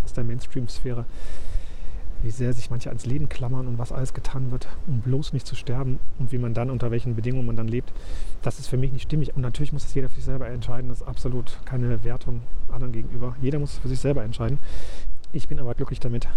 aus 0.03 0.13
der 0.13 0.23
Mainstream-Sphäre, 0.23 1.05
wie 2.23 2.31
sehr 2.31 2.53
sich 2.53 2.69
manche 2.69 2.89
ans 2.89 3.05
Leben 3.05 3.29
klammern 3.29 3.67
und 3.67 3.77
was 3.79 3.91
alles 3.91 4.13
getan 4.13 4.51
wird, 4.51 4.67
um 4.88 5.01
bloß 5.01 5.33
nicht 5.33 5.47
zu 5.47 5.55
sterben 5.55 5.99
und 6.19 6.31
wie 6.31 6.38
man 6.38 6.53
dann, 6.53 6.69
unter 6.69 6.91
welchen 6.91 7.15
Bedingungen 7.15 7.47
man 7.47 7.55
dann 7.55 7.67
lebt, 7.67 7.91
das 8.41 8.59
ist 8.59 8.67
für 8.67 8.77
mich 8.77 8.91
nicht 8.91 9.03
stimmig. 9.03 9.35
Und 9.35 9.41
natürlich 9.41 9.73
muss 9.73 9.83
das 9.83 9.93
jeder 9.93 10.09
für 10.09 10.15
sich 10.15 10.25
selber 10.25 10.47
entscheiden. 10.47 10.89
Das 10.89 11.01
ist 11.01 11.07
absolut 11.07 11.59
keine 11.65 12.03
Wertung 12.03 12.41
anderen 12.71 12.93
gegenüber. 12.93 13.35
Jeder 13.41 13.59
muss 13.59 13.73
es 13.73 13.79
für 13.79 13.88
sich 13.88 13.99
selber 13.99 14.23
entscheiden. 14.23 14.59
Ich 15.33 15.47
bin 15.47 15.59
aber 15.59 15.73
glücklich 15.73 15.99
damit, 15.99 16.27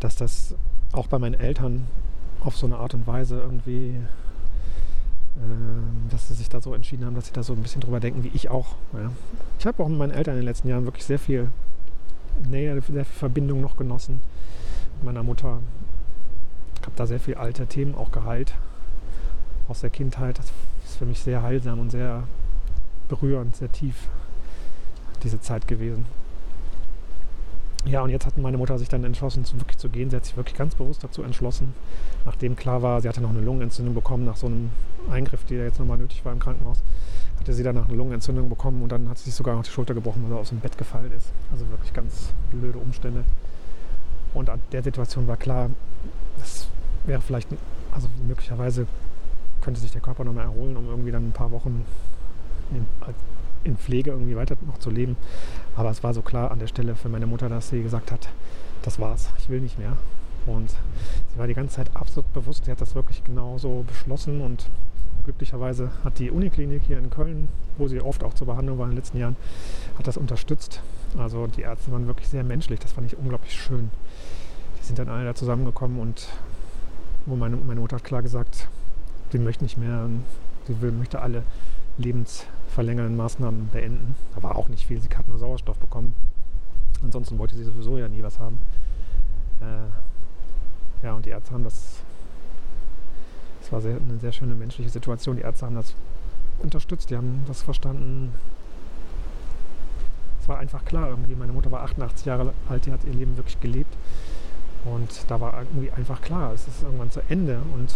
dass 0.00 0.16
das 0.16 0.54
auch 0.92 1.08
bei 1.08 1.18
meinen 1.18 1.34
Eltern 1.34 1.86
auf 2.40 2.56
so 2.56 2.66
eine 2.66 2.76
Art 2.76 2.94
und 2.94 3.06
Weise 3.06 3.40
irgendwie, 3.40 3.96
dass 6.10 6.28
sie 6.28 6.34
sich 6.34 6.48
da 6.48 6.60
so 6.60 6.74
entschieden 6.74 7.04
haben, 7.04 7.14
dass 7.14 7.26
sie 7.26 7.32
da 7.32 7.42
so 7.42 7.52
ein 7.52 7.62
bisschen 7.62 7.80
drüber 7.80 8.00
denken, 8.00 8.24
wie 8.24 8.30
ich 8.34 8.48
auch. 8.48 8.76
Ja. 8.94 9.10
Ich 9.58 9.66
habe 9.66 9.82
auch 9.82 9.88
mit 9.88 9.98
meinen 9.98 10.12
Eltern 10.12 10.34
in 10.34 10.40
den 10.40 10.46
letzten 10.46 10.68
Jahren 10.68 10.84
wirklich 10.84 11.04
sehr 11.04 11.18
viel 11.18 11.48
Nähe, 12.48 12.72
sehr 12.80 13.04
viel 13.04 13.04
Verbindung 13.04 13.60
noch 13.60 13.76
genossen 13.76 14.20
meiner 15.02 15.22
Mutter. 15.22 15.60
Ich 16.80 16.82
habe 16.82 16.96
da 16.96 17.06
sehr 17.06 17.20
viel 17.20 17.34
alte 17.34 17.66
Themen 17.66 17.94
auch 17.94 18.12
geheilt 18.12 18.54
aus 19.68 19.80
der 19.80 19.90
Kindheit. 19.90 20.38
Das 20.38 20.46
ist 20.84 20.96
für 20.96 21.06
mich 21.06 21.20
sehr 21.20 21.42
heilsam 21.42 21.80
und 21.80 21.90
sehr 21.90 22.24
berührend, 23.08 23.56
sehr 23.56 23.70
tief 23.70 24.08
diese 25.22 25.40
Zeit 25.40 25.68
gewesen. 25.68 26.06
Ja, 27.86 28.02
und 28.02 28.10
jetzt 28.10 28.26
hat 28.26 28.36
meine 28.36 28.58
Mutter 28.58 28.78
sich 28.78 28.88
dann 28.88 29.04
entschlossen, 29.04 29.44
wirklich 29.60 29.78
zu 29.78 29.88
gehen. 29.88 30.10
Sie 30.10 30.16
hat 30.16 30.24
sich 30.24 30.36
wirklich 30.36 30.56
ganz 30.56 30.74
bewusst 30.74 31.04
dazu 31.04 31.22
entschlossen, 31.22 31.72
nachdem 32.24 32.56
klar 32.56 32.82
war, 32.82 33.00
sie 33.00 33.08
hatte 33.08 33.20
noch 33.20 33.30
eine 33.30 33.40
Lungenentzündung 33.40 33.94
bekommen 33.94 34.24
nach 34.24 34.36
so 34.36 34.48
einem 34.48 34.70
Eingriff, 35.08 35.44
der 35.44 35.64
jetzt 35.64 35.78
nochmal 35.78 35.96
nötig 35.96 36.24
war 36.24 36.32
im 36.32 36.40
Krankenhaus. 36.40 36.82
Hatte 37.38 37.52
sie 37.52 37.62
danach 37.62 37.86
eine 37.88 37.96
Lungenentzündung 37.96 38.48
bekommen 38.48 38.82
und 38.82 38.90
dann 38.90 39.08
hat 39.08 39.18
sie 39.18 39.26
sich 39.26 39.34
sogar 39.34 39.54
noch 39.54 39.62
die 39.62 39.70
Schulter 39.70 39.94
gebrochen, 39.94 40.24
weil 40.24 40.30
sie 40.30 40.40
aus 40.40 40.48
dem 40.48 40.58
Bett 40.58 40.76
gefallen 40.76 41.12
ist. 41.16 41.30
Also 41.52 41.68
wirklich 41.70 41.92
ganz 41.92 42.32
blöde 42.50 42.78
Umstände. 42.78 43.22
Und 44.34 44.50
an 44.50 44.60
der 44.72 44.82
Situation 44.82 45.28
war 45.28 45.36
klar, 45.36 45.70
das 46.38 46.66
wäre 47.04 47.20
vielleicht, 47.20 47.48
also 47.92 48.08
möglicherweise 48.26 48.88
könnte 49.60 49.80
sich 49.80 49.92
der 49.92 50.00
Körper 50.00 50.24
noch 50.24 50.32
mal 50.32 50.42
erholen, 50.42 50.76
um 50.76 50.88
irgendwie 50.88 51.12
dann 51.12 51.28
ein 51.28 51.32
paar 51.32 51.52
Wochen 51.52 51.84
in, 53.64 53.76
Pflege 53.76 54.10
irgendwie 54.10 54.36
weiter 54.36 54.56
noch 54.66 54.78
zu 54.78 54.90
leben. 54.90 55.16
Aber 55.74 55.90
es 55.90 56.02
war 56.02 56.14
so 56.14 56.22
klar 56.22 56.50
an 56.50 56.58
der 56.58 56.66
Stelle 56.66 56.94
für 56.94 57.08
meine 57.08 57.26
Mutter, 57.26 57.48
dass 57.48 57.70
sie 57.70 57.82
gesagt 57.82 58.12
hat, 58.12 58.28
das 58.82 59.00
war's, 59.00 59.30
ich 59.38 59.48
will 59.48 59.60
nicht 59.60 59.78
mehr. 59.78 59.96
Und 60.46 60.70
sie 60.70 61.38
war 61.38 61.46
die 61.46 61.54
ganze 61.54 61.76
Zeit 61.76 61.90
absolut 61.94 62.32
bewusst, 62.32 62.64
sie 62.64 62.70
hat 62.70 62.80
das 62.80 62.94
wirklich 62.94 63.24
genauso 63.24 63.84
beschlossen 63.86 64.40
und 64.40 64.68
glücklicherweise 65.24 65.90
hat 66.04 66.20
die 66.20 66.30
Uniklinik 66.30 66.82
hier 66.86 66.98
in 66.98 67.10
Köln, 67.10 67.48
wo 67.78 67.88
sie 67.88 68.00
oft 68.00 68.22
auch 68.22 68.34
zur 68.34 68.46
Behandlung 68.46 68.78
war 68.78 68.84
in 68.84 68.92
den 68.92 68.98
letzten 68.98 69.18
Jahren, 69.18 69.36
hat 69.98 70.06
das 70.06 70.16
unterstützt. 70.16 70.82
Also 71.18 71.48
die 71.48 71.62
Ärzte 71.62 71.90
waren 71.90 72.06
wirklich 72.06 72.28
sehr 72.28 72.44
menschlich, 72.44 72.78
das 72.78 72.92
fand 72.92 73.08
ich 73.08 73.18
unglaublich 73.18 73.52
schön 73.52 73.90
sind 74.86 74.98
dann 74.98 75.08
alle 75.08 75.24
da 75.24 75.34
zusammengekommen 75.34 75.98
und 75.98 76.28
wo 77.26 77.36
meine, 77.36 77.56
meine 77.56 77.80
Mutter 77.80 77.96
hat 77.96 78.04
klar 78.04 78.22
gesagt, 78.22 78.68
sie 79.32 79.38
möchte 79.38 79.64
nicht 79.64 79.76
mehr, 79.76 80.08
sie 80.66 80.74
möchte 80.92 81.20
alle 81.20 81.42
lebensverlängernden 82.76 83.16
Maßnahmen 83.16 83.68
beenden. 83.68 84.14
Da 84.34 84.42
war 84.42 84.56
auch 84.56 84.68
nicht 84.68 84.86
viel, 84.86 85.00
sie 85.00 85.08
hat 85.08 85.28
nur 85.28 85.38
Sauerstoff 85.38 85.78
bekommen. 85.78 86.14
Ansonsten 87.02 87.38
wollte 87.38 87.56
sie 87.56 87.64
sowieso 87.64 87.98
ja 87.98 88.08
nie 88.08 88.22
was 88.22 88.38
haben. 88.38 88.58
Äh, 89.60 91.04
ja, 91.06 91.14
und 91.14 91.24
die 91.24 91.30
Ärzte 91.30 91.52
haben 91.52 91.64
das, 91.64 92.00
das 93.60 93.72
war 93.72 93.80
sehr, 93.80 93.96
eine 93.96 94.18
sehr 94.18 94.32
schöne 94.32 94.54
menschliche 94.54 94.90
Situation. 94.90 95.36
Die 95.36 95.42
Ärzte 95.42 95.66
haben 95.66 95.74
das 95.74 95.94
unterstützt, 96.58 97.10
die 97.10 97.16
haben 97.16 97.44
das 97.46 97.62
verstanden. 97.62 98.32
Es 100.40 100.48
war 100.48 100.58
einfach 100.58 100.84
klar 100.84 101.08
irgendwie. 101.08 101.34
Meine 101.34 101.52
Mutter 101.52 101.70
war 101.70 101.82
88 101.82 102.26
Jahre 102.26 102.52
alt, 102.68 102.86
die 102.86 102.92
hat 102.92 103.04
ihr 103.04 103.12
Leben 103.12 103.36
wirklich 103.36 103.60
gelebt. 103.60 103.94
Und 104.84 105.10
da 105.28 105.40
war 105.40 105.58
irgendwie 105.58 105.90
einfach 105.90 106.20
klar, 106.20 106.52
es 106.52 106.68
ist 106.68 106.82
irgendwann 106.82 107.10
zu 107.10 107.20
Ende. 107.28 107.60
Und 107.74 107.94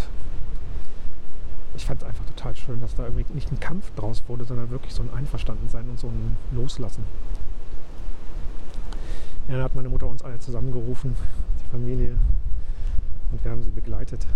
ich 1.75 1.85
fand 1.85 2.03
es 2.03 2.09
einfach 2.09 2.25
total 2.27 2.57
schön, 2.57 2.81
dass 2.81 2.95
da 2.95 3.05
irgendwie 3.05 3.33
nicht 3.35 3.51
ein 3.53 3.61
Kampf 3.61 3.91
draus 3.95 4.23
wurde, 4.29 4.45
sondern 4.45 4.71
wirklich 4.71 4.93
so 4.93 5.03
ein 5.03 5.11
Einverstandensein 5.13 5.89
und 5.89 5.99
so 5.99 6.09
ein 6.09 6.37
Loslassen. 6.53 7.05
Ja, 9.49 9.55
dann 9.55 9.65
hat 9.65 9.75
meine 9.75 9.89
Mutter 9.89 10.07
uns 10.07 10.23
alle 10.23 10.39
zusammengerufen, 10.39 11.17
die 11.61 11.71
Familie, 11.71 12.17
und 13.33 13.45
wir 13.45 13.51
haben 13.51 13.63
sie 13.63 13.71
begleitet. 13.71 14.27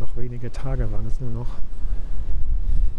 Noch 0.00 0.16
wenige 0.16 0.50
Tage 0.50 0.90
waren 0.90 1.06
es 1.06 1.20
nur 1.20 1.30
noch. 1.30 1.48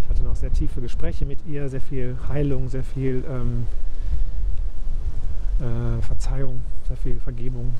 Ich 0.01 0.09
hatte 0.09 0.23
noch 0.23 0.35
sehr 0.35 0.53
tiefe 0.53 0.81
Gespräche 0.81 1.25
mit 1.25 1.39
ihr, 1.45 1.67
sehr 1.69 1.81
viel 1.81 2.17
Heilung, 2.29 2.69
sehr 2.69 2.83
viel 2.83 3.23
ähm, 3.27 3.67
äh, 5.59 6.01
Verzeihung, 6.01 6.61
sehr 6.87 6.97
viel 6.97 7.19
Vergebung. 7.19 7.73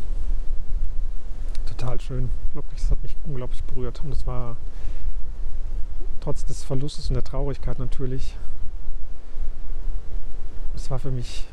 Total 1.77 1.99
schön. 1.99 2.29
Wirklich, 2.53 2.79
das 2.79 2.91
hat 2.91 3.03
mich 3.03 3.15
unglaublich 3.25 3.63
berührt. 3.63 4.01
Und 4.03 4.11
es 4.11 4.25
war 4.25 4.55
trotz 6.21 6.45
des 6.45 6.63
Verlustes 6.63 7.09
und 7.09 7.15
der 7.15 7.23
Traurigkeit 7.23 7.79
natürlich, 7.79 8.35
es 10.75 10.89
war 10.89 10.99
für 10.99 11.11
mich 11.11 11.45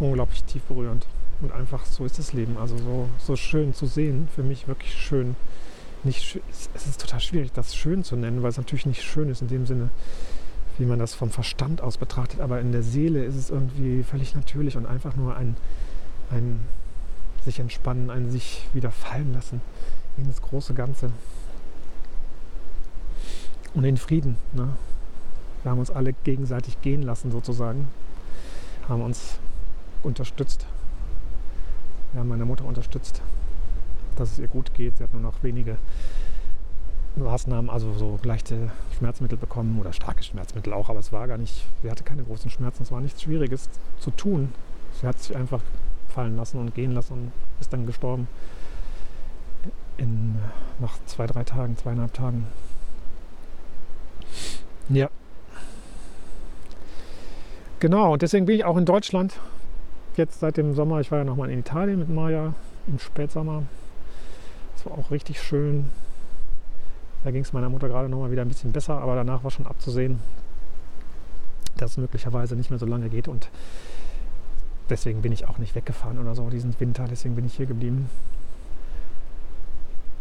unglaublich 0.00 0.42
tief 0.44 0.62
berührend. 0.64 1.06
Und 1.40 1.52
einfach 1.52 1.84
so 1.84 2.04
ist 2.04 2.18
das 2.18 2.32
Leben. 2.32 2.56
Also 2.58 2.76
so, 2.78 3.08
so 3.18 3.36
schön 3.36 3.74
zu 3.74 3.86
sehen, 3.86 4.28
für 4.34 4.42
mich 4.42 4.66
wirklich 4.66 4.94
schön. 4.94 5.36
Nicht, 6.02 6.40
es 6.74 6.86
ist 6.86 7.00
total 7.00 7.20
schwierig, 7.20 7.52
das 7.52 7.74
schön 7.74 8.04
zu 8.04 8.16
nennen, 8.16 8.42
weil 8.42 8.50
es 8.50 8.56
natürlich 8.56 8.86
nicht 8.86 9.02
schön 9.02 9.28
ist 9.28 9.40
in 9.42 9.48
dem 9.48 9.66
Sinne, 9.66 9.90
wie 10.78 10.84
man 10.84 10.98
das 10.98 11.14
vom 11.14 11.30
Verstand 11.30 11.80
aus 11.80 11.96
betrachtet. 11.96 12.40
Aber 12.40 12.60
in 12.60 12.72
der 12.72 12.82
Seele 12.82 13.24
ist 13.24 13.36
es 13.36 13.50
irgendwie 13.50 14.02
völlig 14.02 14.34
natürlich 14.34 14.76
und 14.76 14.86
einfach 14.86 15.16
nur 15.16 15.36
ein, 15.36 15.56
ein 16.30 16.60
sich 17.44 17.60
entspannen, 17.60 18.10
ein 18.10 18.30
sich 18.30 18.66
wieder 18.72 18.90
fallen 18.90 19.32
lassen 19.32 19.60
in 20.16 20.26
das 20.26 20.40
große 20.40 20.74
Ganze. 20.74 21.10
Und 23.74 23.84
in 23.84 23.96
Frieden. 23.96 24.36
Ne? 24.52 24.68
Wir 25.62 25.70
haben 25.70 25.78
uns 25.78 25.90
alle 25.90 26.12
gegenseitig 26.12 26.80
gehen 26.82 27.02
lassen 27.02 27.32
sozusagen, 27.32 27.88
haben 28.88 29.02
uns 29.02 29.38
unterstützt. 30.02 30.66
Wir 32.12 32.20
haben 32.20 32.28
meine 32.28 32.44
Mutter 32.44 32.64
unterstützt, 32.64 33.22
dass 34.16 34.32
es 34.32 34.38
ihr 34.38 34.46
gut 34.46 34.74
geht. 34.74 34.98
Sie 34.98 35.02
hat 35.02 35.12
nur 35.12 35.22
noch 35.22 35.42
wenige 35.42 35.76
Maßnahmen, 37.16 37.70
also 37.70 37.92
so 37.94 38.18
leichte 38.22 38.70
Schmerzmittel 38.96 39.38
bekommen 39.38 39.78
oder 39.80 39.92
starke 39.92 40.22
Schmerzmittel 40.22 40.72
auch, 40.72 40.90
aber 40.90 40.98
es 40.98 41.12
war 41.12 41.26
gar 41.28 41.38
nicht, 41.38 41.64
sie 41.82 41.90
hatte 41.90 42.02
keine 42.02 42.24
großen 42.24 42.50
Schmerzen, 42.50 42.82
es 42.82 42.90
war 42.90 43.00
nichts 43.00 43.22
Schwieriges 43.22 43.68
zu 44.00 44.10
tun. 44.10 44.52
Sie 45.00 45.06
hat 45.06 45.18
sich 45.20 45.36
einfach 45.36 45.60
fallen 46.14 46.36
lassen 46.36 46.58
und 46.58 46.74
gehen 46.74 46.92
lassen 46.92 47.12
und 47.12 47.32
ist 47.60 47.72
dann 47.72 47.86
gestorben. 47.86 48.28
In, 49.96 50.36
nach 50.80 50.96
zwei, 51.06 51.26
drei 51.26 51.44
Tagen, 51.44 51.76
zweieinhalb 51.76 52.12
Tagen. 52.14 52.46
Ja. 54.88 55.08
Genau, 57.80 58.12
und 58.14 58.22
deswegen 58.22 58.46
bin 58.46 58.56
ich 58.56 58.64
auch 58.64 58.76
in 58.76 58.86
Deutschland. 58.86 59.38
Jetzt 60.16 60.40
seit 60.40 60.56
dem 60.56 60.74
Sommer, 60.74 61.00
ich 61.00 61.10
war 61.10 61.18
ja 61.18 61.24
nochmal 61.24 61.50
in 61.50 61.58
Italien 61.58 61.98
mit 61.98 62.08
Maya 62.08 62.54
im 62.86 62.98
Spätsommer. 62.98 63.64
Das 64.74 64.86
war 64.86 64.98
auch 64.98 65.10
richtig 65.10 65.42
schön. 65.42 65.90
Da 67.24 67.30
ging 67.30 67.42
es 67.42 67.52
meiner 67.52 67.70
Mutter 67.70 67.88
gerade 67.88 68.08
noch 68.08 68.18
mal 68.18 68.30
wieder 68.30 68.42
ein 68.42 68.48
bisschen 68.48 68.72
besser, 68.72 69.00
aber 69.00 69.16
danach 69.16 69.42
war 69.44 69.50
schon 69.50 69.66
abzusehen, 69.66 70.20
dass 71.76 71.92
es 71.92 71.96
möglicherweise 71.96 72.54
nicht 72.54 72.70
mehr 72.70 72.78
so 72.78 72.86
lange 72.86 73.08
geht. 73.08 73.28
Und 73.28 73.48
deswegen 74.90 75.22
bin 75.22 75.32
ich 75.32 75.46
auch 75.48 75.58
nicht 75.58 75.74
weggefahren 75.74 76.18
oder 76.18 76.34
so 76.34 76.48
diesen 76.50 76.78
Winter. 76.78 77.06
Deswegen 77.08 77.34
bin 77.34 77.46
ich 77.46 77.54
hier 77.54 77.66
geblieben. 77.66 78.08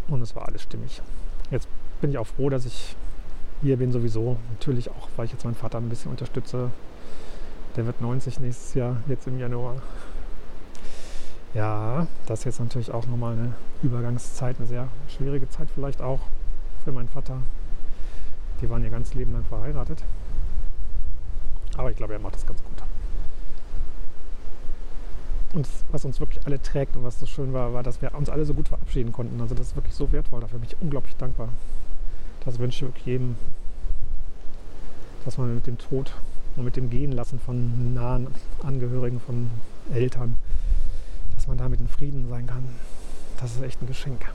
Und 0.07 0.21
es 0.21 0.35
war 0.35 0.47
alles 0.47 0.63
stimmig. 0.63 1.01
Jetzt 1.51 1.67
bin 2.01 2.09
ich 2.09 2.17
auch 2.17 2.27
froh, 2.27 2.49
dass 2.49 2.65
ich 2.65 2.95
hier 3.61 3.77
bin 3.77 3.91
sowieso. 3.91 4.37
Natürlich 4.51 4.89
auch, 4.89 5.09
weil 5.15 5.25
ich 5.25 5.31
jetzt 5.31 5.45
meinen 5.45 5.55
Vater 5.55 5.77
ein 5.77 5.89
bisschen 5.89 6.11
unterstütze. 6.11 6.69
Der 7.75 7.85
wird 7.85 8.01
90 8.01 8.39
nächstes 8.39 8.73
Jahr, 8.75 8.97
jetzt 9.07 9.27
im 9.27 9.39
Januar. 9.39 9.75
Ja, 11.53 12.07
das 12.25 12.39
ist 12.39 12.45
jetzt 12.45 12.59
natürlich 12.59 12.91
auch 12.91 13.05
nochmal 13.07 13.33
eine 13.33 13.53
Übergangszeit, 13.81 14.57
eine 14.57 14.67
sehr 14.67 14.87
schwierige 15.07 15.49
Zeit 15.49 15.67
vielleicht 15.73 16.01
auch 16.01 16.19
für 16.83 16.91
meinen 16.91 17.09
Vater. 17.09 17.37
Die 18.61 18.69
waren 18.69 18.83
ihr 18.83 18.89
ganzes 18.89 19.13
Leben 19.13 19.33
lang 19.33 19.45
verheiratet. 19.45 20.03
Aber 21.77 21.89
ich 21.91 21.97
glaube, 21.97 22.13
er 22.13 22.19
macht 22.19 22.35
das 22.35 22.45
ganz 22.45 22.61
gut. 22.63 22.92
Und 25.53 25.67
was 25.91 26.03
uns 26.03 26.19
wirklich 26.19 26.45
alle 26.45 26.61
trägt 26.61 26.95
und 26.95 27.03
was 27.03 27.19
so 27.19 27.27
schön 27.27 27.53
war, 27.53 27.73
war, 27.73 27.83
dass 27.83 28.01
wir 28.01 28.13
uns 28.15 28.29
alle 28.29 28.43
so 28.45 28.53
gut 28.53 28.67
verabschieden 28.67 29.11
konnten. 29.11 29.39
Also 29.39 29.53
das 29.53 29.67
ist 29.67 29.75
wirklich 29.75 29.93
so 29.93 30.11
wertvoll. 30.11 30.41
Dafür 30.41 30.59
bin 30.59 30.67
ich 30.69 30.81
unglaublich 30.81 31.15
dankbar. 31.15 31.49
Das 32.43 32.57
wünsche 32.59 32.77
ich 32.85 32.91
wirklich 32.91 33.05
jedem, 33.05 33.35
dass 35.25 35.37
man 35.37 35.53
mit 35.53 35.67
dem 35.67 35.77
Tod 35.77 36.11
und 36.55 36.65
mit 36.65 36.75
dem 36.75 36.89
Gehen 36.89 37.11
lassen 37.11 37.39
von 37.39 37.93
nahen 37.93 38.27
Angehörigen, 38.63 39.19
von 39.19 39.49
Eltern, 39.93 40.37
dass 41.35 41.47
man 41.47 41.57
damit 41.57 41.79
in 41.79 41.87
Frieden 41.87 42.27
sein 42.29 42.47
kann. 42.47 42.63
Das 43.39 43.55
ist 43.55 43.61
echt 43.61 43.81
ein 43.81 43.87
Geschenk. 43.87 44.25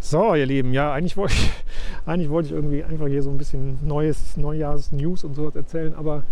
So, 0.00 0.34
ihr 0.34 0.46
Lieben, 0.46 0.72
ja, 0.72 0.92
eigentlich 0.92 1.16
wollte 1.16 1.34
ich, 1.34 1.50
eigentlich 2.06 2.30
wollte 2.30 2.48
ich 2.48 2.54
irgendwie 2.54 2.84
einfach 2.84 3.06
hier 3.06 3.22
so 3.22 3.30
ein 3.30 3.38
bisschen 3.38 3.78
neues 3.86 4.36
Neujahrs-News 4.36 5.24
und 5.24 5.34
sowas 5.34 5.54
erzählen, 5.56 5.94
aber 5.94 6.22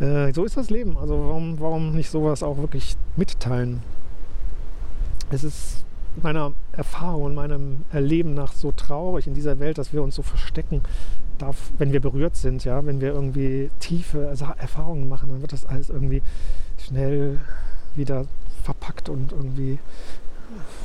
äh, 0.00 0.32
so 0.32 0.44
ist 0.44 0.56
das 0.56 0.70
Leben. 0.70 0.96
Also 0.96 1.18
warum, 1.18 1.60
warum 1.60 1.94
nicht 1.94 2.10
sowas 2.10 2.42
auch 2.42 2.58
wirklich 2.58 2.96
mitteilen? 3.16 3.82
Es 5.30 5.44
ist 5.44 5.84
meiner 6.22 6.52
Erfahrung 6.72 7.34
meinem 7.34 7.84
Erleben 7.92 8.34
nach 8.34 8.52
so 8.52 8.72
traurig 8.72 9.26
in 9.26 9.34
dieser 9.34 9.60
Welt, 9.60 9.78
dass 9.78 9.92
wir 9.92 10.02
uns 10.02 10.14
so 10.14 10.22
verstecken 10.22 10.82
darf, 11.38 11.70
wenn 11.78 11.92
wir 11.92 12.00
berührt 12.00 12.36
sind, 12.36 12.64
ja, 12.64 12.84
wenn 12.84 13.00
wir 13.00 13.12
irgendwie 13.12 13.70
tiefe 13.78 14.24
Erfahrungen 14.24 15.08
machen, 15.08 15.28
dann 15.28 15.40
wird 15.40 15.52
das 15.52 15.66
alles 15.66 15.90
irgendwie 15.90 16.22
schnell 16.78 17.38
wieder 17.94 18.26
verpackt 18.64 19.08
und 19.08 19.32
irgendwie 19.32 19.78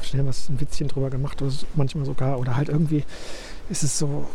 schnell 0.01 0.25
was 0.25 0.49
ein 0.49 0.59
Witzchen 0.59 0.87
drüber 0.87 1.09
gemacht 1.09 1.41
oder 1.41 1.51
manchmal 1.75 2.05
sogar 2.05 2.39
oder 2.39 2.55
halt 2.55 2.69
irgendwie 2.69 3.03
ist 3.69 3.83
es 3.83 3.97
so 3.97 4.25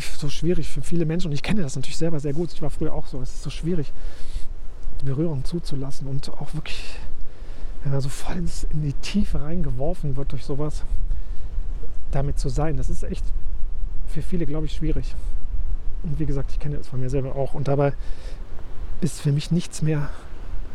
so 0.00 0.28
schwierig 0.28 0.68
für 0.68 0.82
viele 0.82 1.04
Menschen 1.04 1.28
und 1.28 1.34
ich 1.34 1.42
kenne 1.42 1.62
das 1.62 1.76
natürlich 1.76 1.96
selber 1.96 2.20
sehr 2.20 2.32
gut. 2.32 2.52
Ich 2.52 2.62
war 2.62 2.70
früher 2.70 2.92
auch 2.92 3.06
so. 3.06 3.20
Es 3.20 3.30
ist 3.30 3.42
so 3.42 3.50
schwierig, 3.50 3.92
die 5.00 5.06
Berührung 5.06 5.44
zuzulassen 5.44 6.06
und 6.06 6.28
auch 6.30 6.54
wirklich, 6.54 6.96
wenn 7.82 7.92
man 7.92 8.00
so 8.00 8.08
voll 8.08 8.36
in 8.72 8.82
die 8.82 8.94
Tiefe 8.94 9.40
reingeworfen 9.40 10.16
wird 10.16 10.32
durch 10.32 10.44
sowas, 10.44 10.84
damit 12.10 12.38
zu 12.38 12.48
sein. 12.48 12.76
Das 12.76 12.90
ist 12.90 13.02
echt 13.02 13.24
für 14.06 14.22
viele, 14.22 14.46
glaube 14.46 14.66
ich, 14.66 14.72
schwierig. 14.72 15.14
Und 16.02 16.18
wie 16.18 16.26
gesagt, 16.26 16.50
ich 16.50 16.58
kenne 16.58 16.76
das 16.78 16.88
von 16.88 17.00
mir 17.00 17.10
selber 17.10 17.36
auch. 17.36 17.54
Und 17.54 17.68
dabei 17.68 17.94
ist 19.00 19.20
für 19.20 19.32
mich 19.32 19.50
nichts 19.50 19.82
mehr 19.82 20.10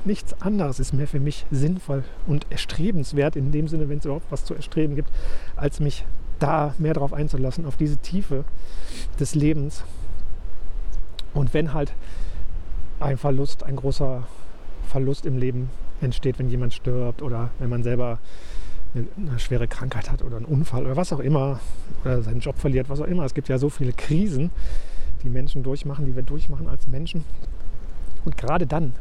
nichts 0.06 0.42
anderes 0.42 0.80
ist 0.80 0.94
mehr 0.94 1.08
für 1.08 1.20
mich 1.20 1.46
sinnvoll 1.52 2.04
und 2.26 2.48
erstrebenswert, 2.50 3.36
in 3.36 3.52
dem 3.52 3.68
Sinne, 3.68 3.90
wenn 3.90 4.00
es 4.00 4.06
überhaupt 4.06 4.32
was 4.32 4.46
zu 4.46 4.56
erstreben 4.56 4.96
gibt, 4.96 5.10
als 5.56 5.80
mich 5.80 6.06
da 6.40 6.74
mehr 6.78 6.94
drauf 6.94 7.14
einzulassen, 7.14 7.66
auf 7.66 7.78
diese 7.78 7.98
Tiefe 7.98 8.44
des 9.20 9.36
Lebens. 9.36 9.84
Und 11.34 11.54
wenn 11.54 11.74
halt 11.74 11.94
ein 13.00 13.18
Verlust, 13.18 13.64
ein 13.64 13.76
großer 13.76 14.24
Verlust 14.88 15.26
im 15.26 15.38
Leben 15.38 15.70
entsteht, 16.02 16.40
wenn 16.40 16.50
jemand 16.50 16.74
stirbt 16.74 17.22
oder 17.22 17.50
wenn 17.60 17.70
man 17.70 17.84
selber 17.84 18.20
eine, 18.96 19.40
schwere 19.40 19.68
Krankheit 19.68 20.12
hat 20.12 20.24
oder 20.24 20.38
einen 20.38 20.46
Unfall 20.46 20.86
oder 20.86 20.96
was 20.96 21.14
auch 21.14 21.20
immer 21.20 21.60
oder 22.04 22.22
seinen 22.22 22.40
Job 22.40 22.58
verliert, 22.58 22.90
was 22.90 23.02
auch 23.02 23.06
immer. 23.06 23.24
Es 23.24 23.34
gibt 23.34 23.50
ja 23.50 23.58
so 23.58 23.70
viele 23.70 23.94
Krisen, 23.94 24.50
die 25.24 25.30
Menschen 25.30 25.64
durchmachen, 25.64 26.06
die 26.06 26.16
wir 26.16 26.24
durchmachen 26.24 26.68
als 26.68 26.88
Menschen. 26.88 27.26
Und 28.26 28.38
gerade 28.38 28.66
dann 28.66 28.94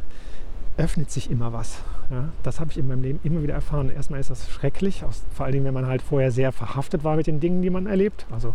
öffnet 0.77 1.11
sich 1.11 1.31
immer 1.31 1.53
was. 1.53 1.79
Ja, 2.11 2.29
das 2.43 2.61
habe 2.61 2.71
ich 2.71 2.79
in 2.79 2.87
meinem 2.87 3.03
Leben 3.03 3.21
immer 3.25 3.43
wieder 3.43 3.55
erfahren. 3.55 3.91
Erstmal 3.91 4.21
ist 4.21 4.31
das 4.31 4.49
schrecklich, 4.49 5.05
aus, 5.05 5.23
vor 5.35 5.45
allen 5.45 5.55
Dingen, 5.55 5.65
wenn 5.65 5.75
man 5.75 5.87
halt 5.87 6.03
vorher 6.03 6.31
sehr 6.31 6.53
verhaftet 6.53 7.03
war 7.03 7.17
mit 7.17 7.27
den 7.27 7.41
Dingen, 7.41 7.63
die 7.63 7.71
man 7.71 7.87
erlebt, 7.87 8.27
also 8.31 8.55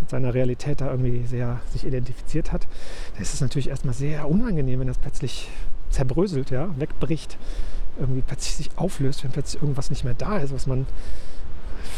mit 0.00 0.10
seiner 0.10 0.34
Realität 0.34 0.80
da 0.80 0.90
irgendwie 0.90 1.24
sehr 1.26 1.60
sich 1.70 1.86
identifiziert 1.86 2.52
hat. 2.52 2.66
Da 3.14 3.22
ist 3.22 3.34
es 3.34 3.40
natürlich 3.40 3.68
erstmal 3.68 3.94
sehr 3.94 4.28
unangenehm, 4.28 4.80
wenn 4.80 4.88
das 4.88 4.98
plötzlich 4.98 5.48
zerbröselt, 5.90 6.50
ja, 6.50 6.68
wegbricht, 6.78 7.38
irgendwie 7.98 8.22
plötzlich 8.22 8.56
sich 8.56 8.70
auflöst, 8.76 9.24
wenn 9.24 9.30
plötzlich 9.30 9.62
irgendwas 9.62 9.90
nicht 9.90 10.04
mehr 10.04 10.14
da 10.14 10.38
ist, 10.38 10.52
was 10.52 10.66
man 10.66 10.86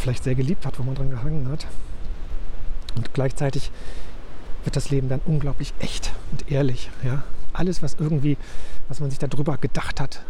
vielleicht 0.00 0.24
sehr 0.24 0.34
geliebt 0.34 0.66
hat, 0.66 0.78
wo 0.78 0.82
man 0.82 0.94
dran 0.94 1.10
gehangen 1.10 1.48
hat. 1.48 1.66
Und 2.96 3.14
gleichzeitig 3.14 3.70
wird 4.64 4.76
das 4.76 4.90
Leben 4.90 5.08
dann 5.08 5.20
unglaublich 5.24 5.72
echt 5.78 6.12
und 6.32 6.50
ehrlich. 6.50 6.90
Ja? 7.02 7.22
Alles, 7.60 7.82
was 7.82 7.96
irgendwie, 7.98 8.38
was 8.88 9.00
man 9.00 9.10
sich 9.10 9.18
darüber 9.18 9.58
gedacht 9.58 10.00
hat, 10.00 10.22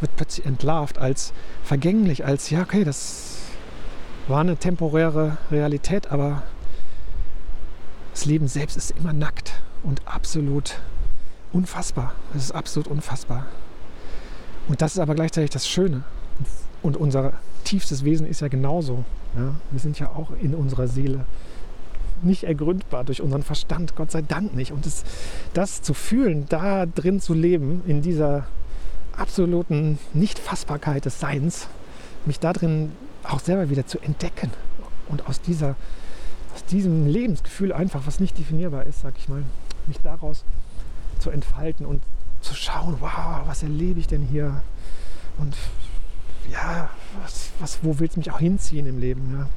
wird 0.00 0.16
plötzlich 0.16 0.44
entlarvt 0.44 0.98
als 0.98 1.32
vergänglich, 1.62 2.24
als 2.24 2.50
ja, 2.50 2.62
okay, 2.62 2.82
das 2.82 3.36
war 4.26 4.40
eine 4.40 4.56
temporäre 4.56 5.36
Realität, 5.52 6.10
aber 6.10 6.42
das 8.10 8.24
Leben 8.24 8.48
selbst 8.48 8.76
ist 8.76 8.90
immer 8.98 9.12
nackt 9.12 9.62
und 9.84 10.00
absolut 10.08 10.80
unfassbar. 11.52 12.14
Es 12.34 12.42
ist 12.42 12.50
absolut 12.50 12.88
unfassbar. 12.88 13.46
Und 14.66 14.82
das 14.82 14.94
ist 14.94 14.98
aber 14.98 15.14
gleichzeitig 15.14 15.50
das 15.50 15.68
Schöne. 15.68 16.02
Und 16.82 16.96
unser 16.96 17.34
tiefstes 17.62 18.04
Wesen 18.04 18.26
ist 18.26 18.40
ja 18.40 18.48
genauso. 18.48 19.04
Ja? 19.36 19.54
Wir 19.70 19.78
sind 19.78 20.00
ja 20.00 20.08
auch 20.08 20.32
in 20.40 20.52
unserer 20.52 20.88
Seele 20.88 21.26
nicht 22.24 22.44
ergründbar 22.44 23.04
durch 23.04 23.22
unseren 23.22 23.42
Verstand, 23.42 23.96
Gott 23.96 24.10
sei 24.10 24.22
Dank 24.22 24.54
nicht. 24.54 24.72
Und 24.72 24.86
das, 24.86 25.04
das 25.54 25.82
zu 25.82 25.94
fühlen, 25.94 26.46
da 26.48 26.86
drin 26.86 27.20
zu 27.20 27.34
leben, 27.34 27.82
in 27.86 28.02
dieser 28.02 28.46
absoluten 29.16 29.98
Nichtfassbarkeit 30.14 31.04
des 31.04 31.20
Seins, 31.20 31.68
mich 32.24 32.40
da 32.40 32.52
drin 32.52 32.92
auch 33.24 33.40
selber 33.40 33.70
wieder 33.70 33.86
zu 33.86 33.98
entdecken 33.98 34.50
und 35.08 35.26
aus, 35.26 35.40
dieser, 35.40 35.76
aus 36.54 36.64
diesem 36.64 37.06
Lebensgefühl 37.06 37.72
einfach, 37.72 38.02
was 38.06 38.20
nicht 38.20 38.38
definierbar 38.38 38.86
ist, 38.86 39.02
sag 39.02 39.14
ich 39.18 39.28
mal, 39.28 39.42
mich 39.86 39.98
daraus 40.00 40.44
zu 41.18 41.30
entfalten 41.30 41.86
und 41.86 42.02
zu 42.40 42.54
schauen, 42.54 42.96
wow, 43.00 43.42
was 43.46 43.62
erlebe 43.62 44.00
ich 44.00 44.08
denn 44.08 44.22
hier? 44.22 44.62
Und 45.38 45.56
ja, 46.50 46.90
was, 47.22 47.50
was, 47.60 47.78
wo 47.82 47.98
willst 47.98 48.16
du 48.16 48.20
mich 48.20 48.30
auch 48.30 48.40
hinziehen 48.40 48.86
im 48.86 48.98
Leben? 48.98 49.36
Ja? 49.38 49.48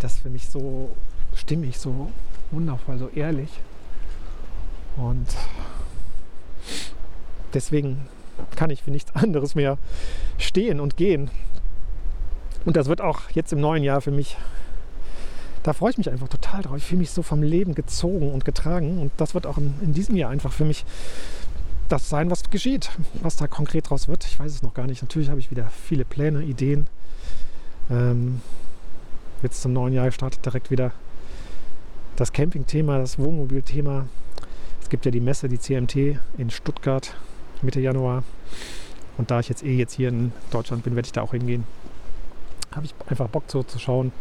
Das 0.00 0.14
ist 0.14 0.20
für 0.20 0.30
mich 0.30 0.48
so 0.48 0.90
stimmig, 1.34 1.78
so 1.78 2.10
wundervoll, 2.50 2.98
so 2.98 3.08
ehrlich. 3.08 3.50
Und 4.96 5.26
deswegen 7.54 8.06
kann 8.54 8.70
ich 8.70 8.82
für 8.82 8.90
nichts 8.90 9.14
anderes 9.14 9.54
mehr 9.54 9.78
stehen 10.38 10.80
und 10.80 10.96
gehen. 10.96 11.30
Und 12.64 12.76
das 12.76 12.88
wird 12.88 13.00
auch 13.00 13.30
jetzt 13.30 13.52
im 13.52 13.60
neuen 13.60 13.84
Jahr 13.84 14.00
für 14.00 14.10
mich, 14.10 14.36
da 15.62 15.72
freue 15.72 15.90
ich 15.90 15.98
mich 15.98 16.10
einfach 16.10 16.28
total 16.28 16.62
drauf. 16.62 16.76
Ich 16.76 16.84
fühle 16.84 17.00
mich 17.00 17.10
so 17.10 17.22
vom 17.22 17.42
Leben 17.42 17.74
gezogen 17.74 18.32
und 18.32 18.44
getragen. 18.44 19.00
Und 19.00 19.12
das 19.18 19.34
wird 19.34 19.46
auch 19.46 19.58
in, 19.58 19.74
in 19.82 19.92
diesem 19.92 20.16
Jahr 20.16 20.30
einfach 20.30 20.52
für 20.52 20.64
mich 20.64 20.84
das 21.88 22.08
sein, 22.08 22.30
was 22.30 22.50
geschieht. 22.50 22.90
Was 23.22 23.36
da 23.36 23.46
konkret 23.46 23.90
draus 23.90 24.08
wird, 24.08 24.24
ich 24.24 24.38
weiß 24.38 24.52
es 24.52 24.62
noch 24.62 24.74
gar 24.74 24.86
nicht. 24.86 25.02
Natürlich 25.02 25.30
habe 25.30 25.40
ich 25.40 25.50
wieder 25.50 25.70
viele 25.86 26.04
Pläne, 26.04 26.42
Ideen. 26.42 26.88
Ähm, 27.90 28.40
jetzt 29.42 29.62
zum 29.62 29.72
neuen 29.72 29.92
Jahr 29.92 30.10
startet 30.10 30.44
direkt 30.44 30.70
wieder 30.70 30.92
das 32.16 32.32
Camping-Thema, 32.32 32.98
das 32.98 33.18
Wohnmobil-Thema. 33.18 34.06
Es 34.80 34.88
gibt 34.88 35.04
ja 35.04 35.10
die 35.10 35.20
Messe, 35.20 35.48
die 35.48 35.58
CMT 35.58 36.18
in 36.38 36.50
Stuttgart 36.50 37.14
Mitte 37.62 37.80
Januar. 37.80 38.22
Und 39.18 39.30
da 39.30 39.40
ich 39.40 39.48
jetzt 39.48 39.62
eh 39.62 39.76
jetzt 39.76 39.94
hier 39.94 40.08
in 40.08 40.32
Deutschland 40.50 40.84
bin, 40.84 40.94
werde 40.94 41.06
ich 41.06 41.12
da 41.12 41.22
auch 41.22 41.32
hingehen. 41.32 41.64
Habe 42.74 42.86
ich 42.86 42.94
einfach 43.08 43.28
Bock 43.28 43.44
so 43.48 43.62
zu 43.62 43.78
schauen, 43.78 44.12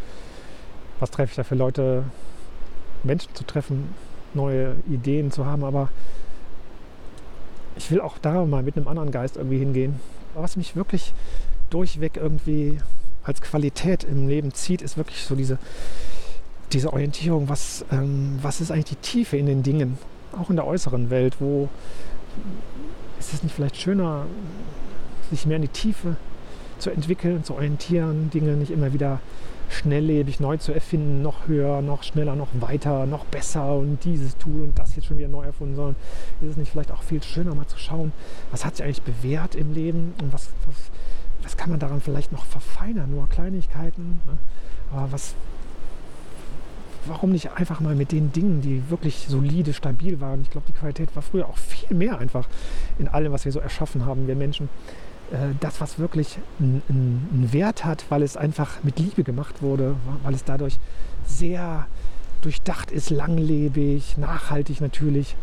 was 0.99 1.11
treffe 1.11 1.31
ich 1.31 1.35
da 1.35 1.43
für 1.43 1.55
Leute, 1.55 2.03
Menschen 3.03 3.33
zu 3.35 3.43
treffen, 3.43 3.93
neue 4.33 4.75
Ideen 4.89 5.31
zu 5.31 5.45
haben. 5.45 5.63
Aber 5.63 5.89
ich 7.75 7.91
will 7.91 8.01
auch 8.01 8.17
da 8.17 8.45
mal 8.45 8.63
mit 8.63 8.77
einem 8.77 8.87
anderen 8.87 9.11
Geist 9.11 9.37
irgendwie 9.37 9.59
hingehen. 9.59 9.99
Was 10.33 10.57
mich 10.57 10.75
wirklich 10.75 11.13
durchweg 11.69 12.17
irgendwie 12.17 12.79
als 13.25 13.41
Qualität 13.41 14.03
im 14.03 14.27
Leben 14.27 14.53
zieht, 14.53 14.81
ist 14.81 14.97
wirklich 14.97 15.23
so 15.23 15.35
diese, 15.35 15.57
diese 16.71 16.93
Orientierung, 16.93 17.49
was, 17.49 17.85
ähm, 17.91 18.39
was 18.41 18.61
ist 18.61 18.71
eigentlich 18.71 18.85
die 18.85 18.95
Tiefe 18.95 19.37
in 19.37 19.45
den 19.45 19.63
Dingen, 19.63 19.97
auch 20.39 20.49
in 20.49 20.55
der 20.55 20.67
äußeren 20.67 21.09
Welt, 21.09 21.37
wo 21.39 21.69
ist 23.19 23.33
es 23.33 23.43
nicht 23.43 23.55
vielleicht 23.55 23.77
schöner, 23.77 24.25
sich 25.31 25.45
mehr 25.45 25.55
in 25.55 25.63
die 25.63 25.67
Tiefe 25.69 26.15
zu 26.77 26.91
entwickeln, 26.91 27.43
zu 27.43 27.55
orientieren, 27.55 28.29
Dinge 28.29 28.51
nicht 28.53 28.71
immer 28.71 28.93
wieder 28.93 29.19
schnelllebig 29.69 30.39
neu 30.39 30.57
zu 30.57 30.71
erfinden, 30.73 31.21
noch 31.21 31.47
höher, 31.47 31.81
noch 31.81 32.03
schneller, 32.03 32.35
noch 32.35 32.49
weiter, 32.59 33.05
noch 33.05 33.25
besser 33.25 33.75
und 33.75 34.03
dieses 34.03 34.37
Tool 34.37 34.61
und 34.61 34.77
das 34.77 34.95
jetzt 34.95 35.05
schon 35.07 35.17
wieder 35.17 35.27
neu 35.27 35.43
erfunden, 35.43 35.75
sondern 35.75 35.95
ist 36.41 36.51
es 36.51 36.57
nicht 36.57 36.71
vielleicht 36.71 36.91
auch 36.91 37.01
viel 37.01 37.23
schöner 37.23 37.55
mal 37.55 37.65
zu 37.65 37.77
schauen, 37.77 38.11
was 38.51 38.63
hat 38.63 38.75
sich 38.75 38.85
eigentlich 38.85 39.01
bewährt 39.01 39.55
im 39.55 39.73
Leben 39.73 40.13
und 40.21 40.31
was, 40.31 40.49
was, 40.67 40.75
was 41.45 41.55
kann 41.57 41.69
man 41.69 41.79
daran 41.79 42.01
vielleicht 42.01 42.31
noch 42.31 42.43
verfeinern, 42.43 43.11
nur 43.11 43.29
Kleinigkeiten, 43.29 44.19
ne? 44.25 44.37
aber 44.91 45.11
was, 45.11 45.35
warum 47.05 47.31
nicht 47.31 47.51
einfach 47.51 47.79
mal 47.79 47.95
mit 47.95 48.11
den 48.11 48.31
Dingen, 48.31 48.61
die 48.61 48.89
wirklich 48.89 49.27
solide, 49.29 49.73
stabil 49.73 50.19
waren. 50.19 50.41
Ich 50.41 50.49
glaube, 50.49 50.65
die 50.67 50.73
Qualität 50.73 51.15
war 51.15 51.21
früher 51.21 51.47
auch 51.47 51.57
viel 51.57 51.95
mehr 51.95 52.17
einfach 52.17 52.47
in 52.97 53.07
allem, 53.07 53.31
was 53.31 53.45
wir 53.45 53.51
so 53.51 53.59
erschaffen 53.59 54.05
haben, 54.05 54.27
wir 54.27 54.35
Menschen. 54.35 54.69
Äh, 55.31 55.53
das, 55.59 55.81
was 55.81 55.99
wirklich 55.99 56.39
einen 56.59 57.49
Wert 57.51 57.85
hat, 57.85 58.05
weil 58.09 58.23
es 58.23 58.37
einfach 58.37 58.83
mit 58.83 58.99
Liebe 58.99 59.23
gemacht 59.23 59.61
wurde, 59.61 59.95
weil 60.23 60.33
es 60.33 60.43
dadurch 60.43 60.79
sehr 61.27 61.85
durchdacht 62.41 62.91
ist, 62.91 63.11
langlebig, 63.11 64.17
nachhaltig 64.17 64.81
natürlich. 64.81 65.35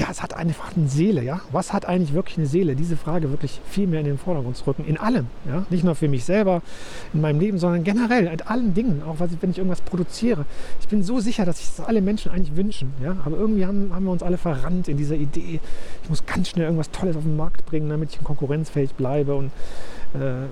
Ja, 0.00 0.06
es 0.10 0.22
hat 0.22 0.34
einfach 0.34 0.74
eine 0.74 0.88
Seele, 0.88 1.22
ja. 1.22 1.42
Was 1.52 1.74
hat 1.74 1.84
eigentlich 1.84 2.14
wirklich 2.14 2.38
eine 2.38 2.46
Seele? 2.46 2.74
Diese 2.74 2.96
Frage 2.96 3.28
wirklich 3.28 3.60
viel 3.68 3.86
mehr 3.86 4.00
in 4.00 4.06
den 4.06 4.16
Vordergrund 4.16 4.56
zu 4.56 4.66
rücken, 4.66 4.86
in 4.86 4.96
allem, 4.96 5.26
ja. 5.46 5.66
Nicht 5.68 5.84
nur 5.84 5.94
für 5.94 6.08
mich 6.08 6.24
selber, 6.24 6.62
in 7.12 7.20
meinem 7.20 7.38
Leben, 7.38 7.58
sondern 7.58 7.84
generell, 7.84 8.26
in 8.26 8.40
allen 8.40 8.72
Dingen, 8.72 9.02
auch 9.06 9.16
wenn 9.20 9.50
ich 9.50 9.58
irgendwas 9.58 9.82
produziere. 9.82 10.46
Ich 10.80 10.88
bin 10.88 11.02
so 11.02 11.20
sicher, 11.20 11.44
dass 11.44 11.58
sich 11.58 11.76
das 11.76 11.86
alle 11.86 12.00
Menschen 12.00 12.32
eigentlich 12.32 12.56
wünschen, 12.56 12.94
ja. 13.02 13.14
Aber 13.26 13.36
irgendwie 13.36 13.66
haben, 13.66 13.94
haben 13.94 14.06
wir 14.06 14.12
uns 14.12 14.22
alle 14.22 14.38
verrannt 14.38 14.88
in 14.88 14.96
dieser 14.96 15.16
Idee, 15.16 15.60
ich 16.02 16.08
muss 16.08 16.24
ganz 16.24 16.48
schnell 16.48 16.64
irgendwas 16.64 16.90
Tolles 16.92 17.14
auf 17.14 17.24
den 17.24 17.36
Markt 17.36 17.66
bringen, 17.66 17.90
damit 17.90 18.14
ich 18.14 18.24
konkurrenzfähig 18.24 18.94
bleibe 18.94 19.34
und 19.34 19.50
äh, 20.14 20.46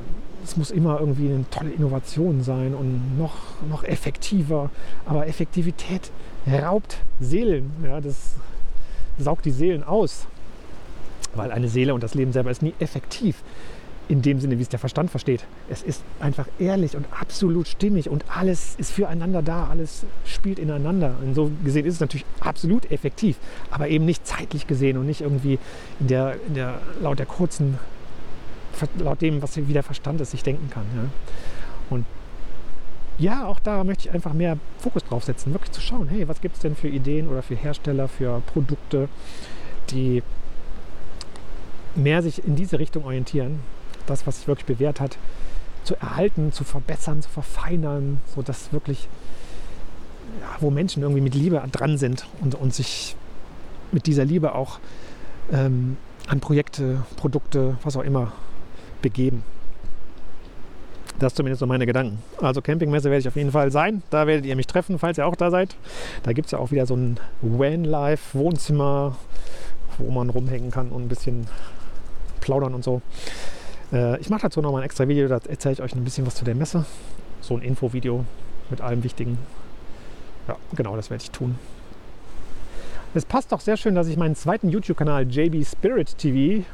es 0.44 0.58
muss 0.58 0.70
immer 0.70 1.00
irgendwie 1.00 1.32
eine 1.32 1.48
tolle 1.50 1.70
Innovation 1.70 2.42
sein 2.42 2.74
und 2.74 3.18
noch, 3.18 3.34
noch 3.70 3.82
effektiver. 3.82 4.68
Aber 5.06 5.26
Effektivität 5.26 6.10
raubt 6.46 6.98
Seelen. 7.18 7.70
Ja, 7.82 8.00
das 8.00 8.34
saugt 9.18 9.44
die 9.44 9.50
Seelen 9.50 9.84
aus. 9.84 10.26
Weil 11.34 11.52
eine 11.52 11.68
Seele 11.68 11.94
und 11.94 12.02
das 12.02 12.14
Leben 12.14 12.32
selber 12.32 12.50
ist 12.50 12.62
nie 12.62 12.74
effektiv 12.78 13.42
in 14.08 14.22
dem 14.22 14.40
Sinne, 14.40 14.58
wie 14.58 14.62
es 14.62 14.70
der 14.70 14.78
Verstand 14.78 15.10
versteht. 15.10 15.44
Es 15.68 15.82
ist 15.82 16.02
einfach 16.18 16.48
ehrlich 16.58 16.96
und 16.96 17.04
absolut 17.10 17.68
stimmig 17.68 18.08
und 18.08 18.24
alles 18.34 18.74
ist 18.78 18.90
füreinander 18.90 19.42
da, 19.42 19.68
alles 19.68 20.04
spielt 20.24 20.58
ineinander. 20.58 21.14
Und 21.22 21.34
so 21.34 21.50
gesehen 21.62 21.84
ist 21.84 21.94
es 21.94 22.00
natürlich 22.00 22.24
absolut 22.40 22.90
effektiv, 22.90 23.36
aber 23.70 23.88
eben 23.88 24.06
nicht 24.06 24.26
zeitlich 24.26 24.66
gesehen 24.66 24.96
und 24.96 25.06
nicht 25.06 25.20
irgendwie 25.20 25.58
in 26.00 26.06
der, 26.08 26.36
in 26.48 26.54
der 26.54 26.80
laut 27.02 27.18
der 27.18 27.26
kurzen, 27.26 27.78
laut 28.98 29.20
dem, 29.20 29.42
was 29.42 29.56
wie 29.56 29.72
der 29.72 29.82
Verstand 29.82 30.20
es 30.22 30.30
sich 30.30 30.42
denken 30.42 30.70
kann. 30.70 30.84
Ja. 30.96 31.02
Und 31.90 32.06
ja, 33.18 33.46
auch 33.46 33.58
da 33.58 33.82
möchte 33.84 34.08
ich 34.08 34.14
einfach 34.14 34.32
mehr 34.32 34.58
Fokus 34.78 35.04
drauf 35.04 35.24
setzen, 35.24 35.52
wirklich 35.52 35.72
zu 35.72 35.80
schauen, 35.80 36.08
hey, 36.08 36.28
was 36.28 36.40
gibt 36.40 36.54
es 36.54 36.60
denn 36.60 36.76
für 36.76 36.88
Ideen 36.88 37.28
oder 37.28 37.42
für 37.42 37.56
Hersteller, 37.56 38.08
für 38.08 38.42
Produkte, 38.52 39.08
die 39.90 40.22
mehr 41.96 42.22
sich 42.22 42.44
in 42.44 42.54
diese 42.54 42.78
Richtung 42.78 43.04
orientieren, 43.04 43.60
das, 44.06 44.26
was 44.26 44.38
sich 44.38 44.48
wirklich 44.48 44.66
bewährt 44.66 45.00
hat, 45.00 45.18
zu 45.82 45.96
erhalten, 45.96 46.52
zu 46.52 46.64
verbessern, 46.64 47.22
zu 47.22 47.28
verfeinern, 47.28 48.20
sodass 48.34 48.72
wirklich, 48.72 49.08
ja, 50.40 50.56
wo 50.60 50.70
Menschen 50.70 51.02
irgendwie 51.02 51.22
mit 51.22 51.34
Liebe 51.34 51.62
dran 51.72 51.98
sind 51.98 52.26
und, 52.40 52.54
und 52.54 52.72
sich 52.72 53.16
mit 53.90 54.06
dieser 54.06 54.24
Liebe 54.24 54.54
auch 54.54 54.78
ähm, 55.50 55.96
an 56.28 56.40
Projekte, 56.40 57.02
Produkte, 57.16 57.78
was 57.82 57.96
auch 57.96 58.02
immer 58.02 58.32
begeben. 59.02 59.42
Das 61.18 61.34
zumindest 61.34 61.60
so 61.60 61.66
meine 61.66 61.84
Gedanken. 61.84 62.22
Also 62.40 62.62
Campingmesse 62.62 63.10
werde 63.10 63.20
ich 63.20 63.28
auf 63.28 63.36
jeden 63.36 63.50
Fall 63.50 63.72
sein. 63.72 64.02
Da 64.10 64.26
werdet 64.26 64.46
ihr 64.46 64.54
mich 64.54 64.68
treffen, 64.68 64.98
falls 64.98 65.18
ihr 65.18 65.26
auch 65.26 65.34
da 65.34 65.50
seid. 65.50 65.74
Da 66.22 66.32
gibt 66.32 66.46
es 66.46 66.52
ja 66.52 66.58
auch 66.58 66.70
wieder 66.70 66.86
so 66.86 66.94
ein 66.94 67.18
Van-Life-Wohnzimmer, 67.42 69.16
wo 69.98 70.10
man 70.12 70.30
rumhängen 70.30 70.70
kann 70.70 70.90
und 70.90 71.02
ein 71.02 71.08
bisschen 71.08 71.48
plaudern 72.40 72.74
und 72.74 72.84
so. 72.84 73.02
Äh, 73.92 74.20
ich 74.20 74.30
mache 74.30 74.42
dazu 74.42 74.62
noch 74.62 74.70
mal 74.70 74.78
ein 74.78 74.84
extra 74.84 75.08
Video, 75.08 75.26
da 75.28 75.40
erzähle 75.48 75.72
ich 75.72 75.82
euch 75.82 75.94
ein 75.94 76.04
bisschen 76.04 76.26
was 76.26 76.36
zu 76.36 76.44
der 76.44 76.54
Messe. 76.54 76.84
So 77.40 77.56
ein 77.56 77.62
Infovideo 77.62 78.24
mit 78.70 78.80
allem 78.80 79.02
Wichtigen. 79.02 79.38
Ja, 80.46 80.56
genau, 80.74 80.94
das 80.96 81.10
werde 81.10 81.22
ich 81.22 81.30
tun. 81.30 81.58
Es 83.14 83.24
passt 83.24 83.52
auch 83.52 83.60
sehr 83.60 83.76
schön, 83.76 83.94
dass 83.94 84.06
ich 84.06 84.16
meinen 84.16 84.36
zweiten 84.36 84.68
YouTube-Kanal 84.68 85.26
JB 85.28 85.66
Spirit 85.66 86.16
TV 86.18 86.64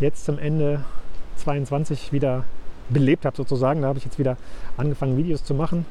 jetzt 0.00 0.24
zum 0.24 0.38
Ende 0.38 0.84
22 1.36 2.12
wieder 2.12 2.44
belebt 2.88 3.24
habe 3.24 3.36
sozusagen. 3.36 3.82
Da 3.82 3.88
habe 3.88 3.98
ich 3.98 4.04
jetzt 4.04 4.18
wieder 4.18 4.36
angefangen, 4.76 5.16
Videos 5.16 5.44
zu 5.44 5.54
machen. 5.54 5.86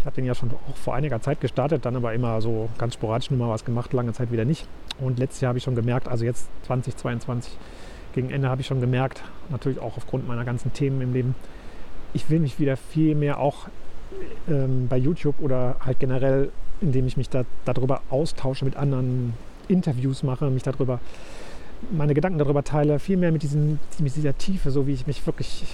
Ich 0.00 0.06
habe 0.06 0.16
den 0.16 0.24
ja 0.24 0.34
schon 0.34 0.50
auch 0.50 0.76
vor 0.76 0.94
einiger 0.94 1.20
Zeit 1.20 1.40
gestartet, 1.40 1.84
dann 1.84 1.96
aber 1.96 2.14
immer 2.14 2.40
so 2.40 2.68
ganz 2.78 2.94
sporadisch 2.94 3.30
nur 3.30 3.40
mal 3.40 3.52
was 3.52 3.64
gemacht, 3.64 3.92
lange 3.92 4.12
Zeit 4.12 4.30
wieder 4.30 4.44
nicht. 4.44 4.68
Und 5.00 5.18
letztes 5.18 5.40
Jahr 5.40 5.48
habe 5.50 5.58
ich 5.58 5.64
schon 5.64 5.74
gemerkt, 5.74 6.08
also 6.08 6.24
jetzt 6.24 6.48
2022 6.66 7.52
gegen 8.14 8.30
Ende 8.30 8.48
habe 8.48 8.60
ich 8.60 8.66
schon 8.66 8.80
gemerkt, 8.80 9.22
natürlich 9.50 9.78
auch 9.78 9.96
aufgrund 9.96 10.26
meiner 10.26 10.44
ganzen 10.44 10.72
Themen 10.72 11.00
im 11.02 11.12
Leben, 11.12 11.34
ich 12.14 12.30
will 12.30 12.38
mich 12.38 12.58
wieder 12.58 12.76
viel 12.76 13.14
mehr 13.14 13.38
auch 13.38 13.66
ähm, 14.48 14.86
bei 14.88 14.96
YouTube 14.96 15.34
oder 15.40 15.76
halt 15.84 16.00
generell, 16.00 16.50
indem 16.80 17.06
ich 17.06 17.16
mich 17.16 17.28
da, 17.28 17.44
darüber 17.64 18.00
austausche 18.08 18.64
mit 18.64 18.76
anderen, 18.76 19.34
Interviews 19.68 20.22
mache, 20.22 20.48
mich 20.50 20.62
darüber 20.62 21.00
meine 21.90 22.14
Gedanken 22.14 22.38
darüber 22.38 22.64
teile, 22.64 22.98
viel 22.98 23.16
mehr 23.16 23.32
mit, 23.32 23.42
diesen, 23.42 23.78
mit 23.98 24.16
dieser 24.16 24.36
Tiefe, 24.36 24.70
so 24.70 24.86
wie 24.86 24.92
ich 24.92 25.06
mich 25.06 25.26
wirklich 25.26 25.64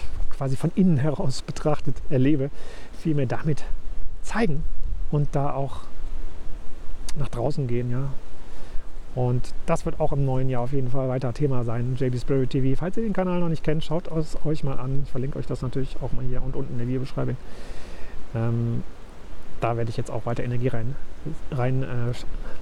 quasi 0.43 0.57
von 0.57 0.73
innen 0.75 0.97
heraus 0.97 1.41
betrachtet 1.43 1.95
erlebe, 2.11 2.51
viel 2.99 3.15
mehr 3.15 3.27
damit 3.27 3.63
zeigen 4.23 4.65
und 5.13 5.29
da 5.37 5.55
auch 5.55 5.83
nach 7.17 7.29
draußen 7.29 7.69
gehen, 7.69 7.93
ja. 7.93 8.09
Und 9.15 9.55
das 9.67 9.87
wird 9.87 10.01
auch 10.01 10.11
im 10.13 10.25
neuen 10.25 10.49
Jahr 10.49 10.63
auf 10.63 10.73
jeden 10.73 10.91
Fall 10.91 11.09
weiter 11.09 11.33
Thema 11.33 11.63
sein, 11.63 11.95
JB 11.97 12.19
Spirit 12.19 12.51
TV. 12.51 12.77
Falls 12.77 12.97
ihr 12.97 13.05
den 13.05 13.13
Kanal 13.13 13.39
noch 13.39 13.51
nicht 13.51 13.63
kennt, 13.63 13.85
schaut 13.85 14.11
es 14.11 14.37
euch 14.45 14.65
mal 14.65 14.81
an. 14.81 15.03
Ich 15.05 15.13
verlinke 15.13 15.39
euch 15.39 15.47
das 15.47 15.63
natürlich 15.63 15.97
auch 16.03 16.11
mal 16.13 16.25
hier 16.25 16.43
und 16.43 16.57
unten 16.57 16.73
in 16.73 16.79
der 16.79 16.89
Videobeschreibung. 16.89 17.37
Ähm, 18.35 18.83
da 19.61 19.77
werde 19.77 19.91
ich 19.91 19.97
jetzt 19.97 20.11
auch 20.11 20.27
weiter 20.27 20.43
Energie 20.43 20.69
reinleiten, 21.53 21.85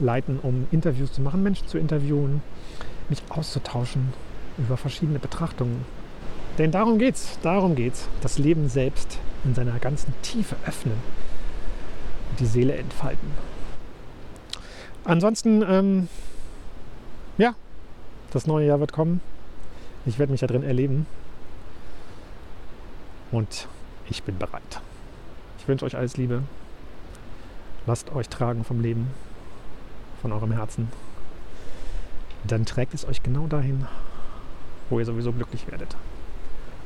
rein, 0.03 0.37
äh, 0.43 0.47
um 0.47 0.67
Interviews 0.71 1.15
zu 1.15 1.23
machen, 1.23 1.43
Menschen 1.43 1.67
zu 1.67 1.79
interviewen, 1.79 2.43
mich 3.09 3.23
auszutauschen 3.31 4.13
über 4.59 4.77
verschiedene 4.77 5.19
Betrachtungen. 5.19 5.87
Denn 6.61 6.73
darum 6.73 6.99
geht's, 6.99 7.39
darum 7.41 7.75
geht's. 7.75 8.07
Das 8.21 8.37
Leben 8.37 8.69
selbst 8.69 9.19
in 9.45 9.55
seiner 9.55 9.79
ganzen 9.79 10.13
Tiefe 10.21 10.57
öffnen 10.67 10.99
und 12.29 12.39
die 12.39 12.45
Seele 12.45 12.75
entfalten. 12.77 13.31
Ansonsten, 15.05 15.65
ähm, 15.67 16.09
ja, 17.39 17.55
das 18.31 18.47
neue 18.47 18.67
Jahr 18.67 18.79
wird 18.79 18.93
kommen. 18.93 19.23
Ich 20.05 20.19
werde 20.19 20.33
mich 20.33 20.43
da 20.43 20.47
drin 20.47 20.63
erleben. 20.63 21.07
Und 23.33 23.67
ich 24.11 24.23
bin 24.23 24.37
bereit. 24.37 24.83
Ich 25.61 25.67
wünsche 25.67 25.87
euch 25.87 25.97
alles 25.97 26.19
Liebe. 26.19 26.43
Lasst 27.87 28.13
euch 28.13 28.29
tragen 28.29 28.65
vom 28.65 28.83
Leben, 28.83 29.07
von 30.21 30.31
eurem 30.31 30.53
Herzen. 30.53 30.89
Dann 32.45 32.67
trägt 32.67 32.93
es 32.93 33.07
euch 33.07 33.23
genau 33.23 33.47
dahin, 33.47 33.87
wo 34.91 34.99
ihr 34.99 35.07
sowieso 35.07 35.33
glücklich 35.33 35.67
werdet. 35.71 35.97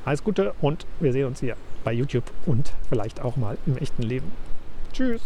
Alles 0.05 0.23
Gute 0.23 0.55
und 0.61 0.87
wir 1.01 1.13
sehen 1.13 1.27
uns 1.27 1.41
hier 1.41 1.57
bei 1.83 1.93
YouTube 1.93 2.25
und 2.47 2.73
vielleicht 2.89 3.21
auch 3.23 3.37
mal 3.37 3.57
im 3.67 3.79
echten 3.79 4.03
Leben. 4.03 4.31
Tschüss. 4.93 5.23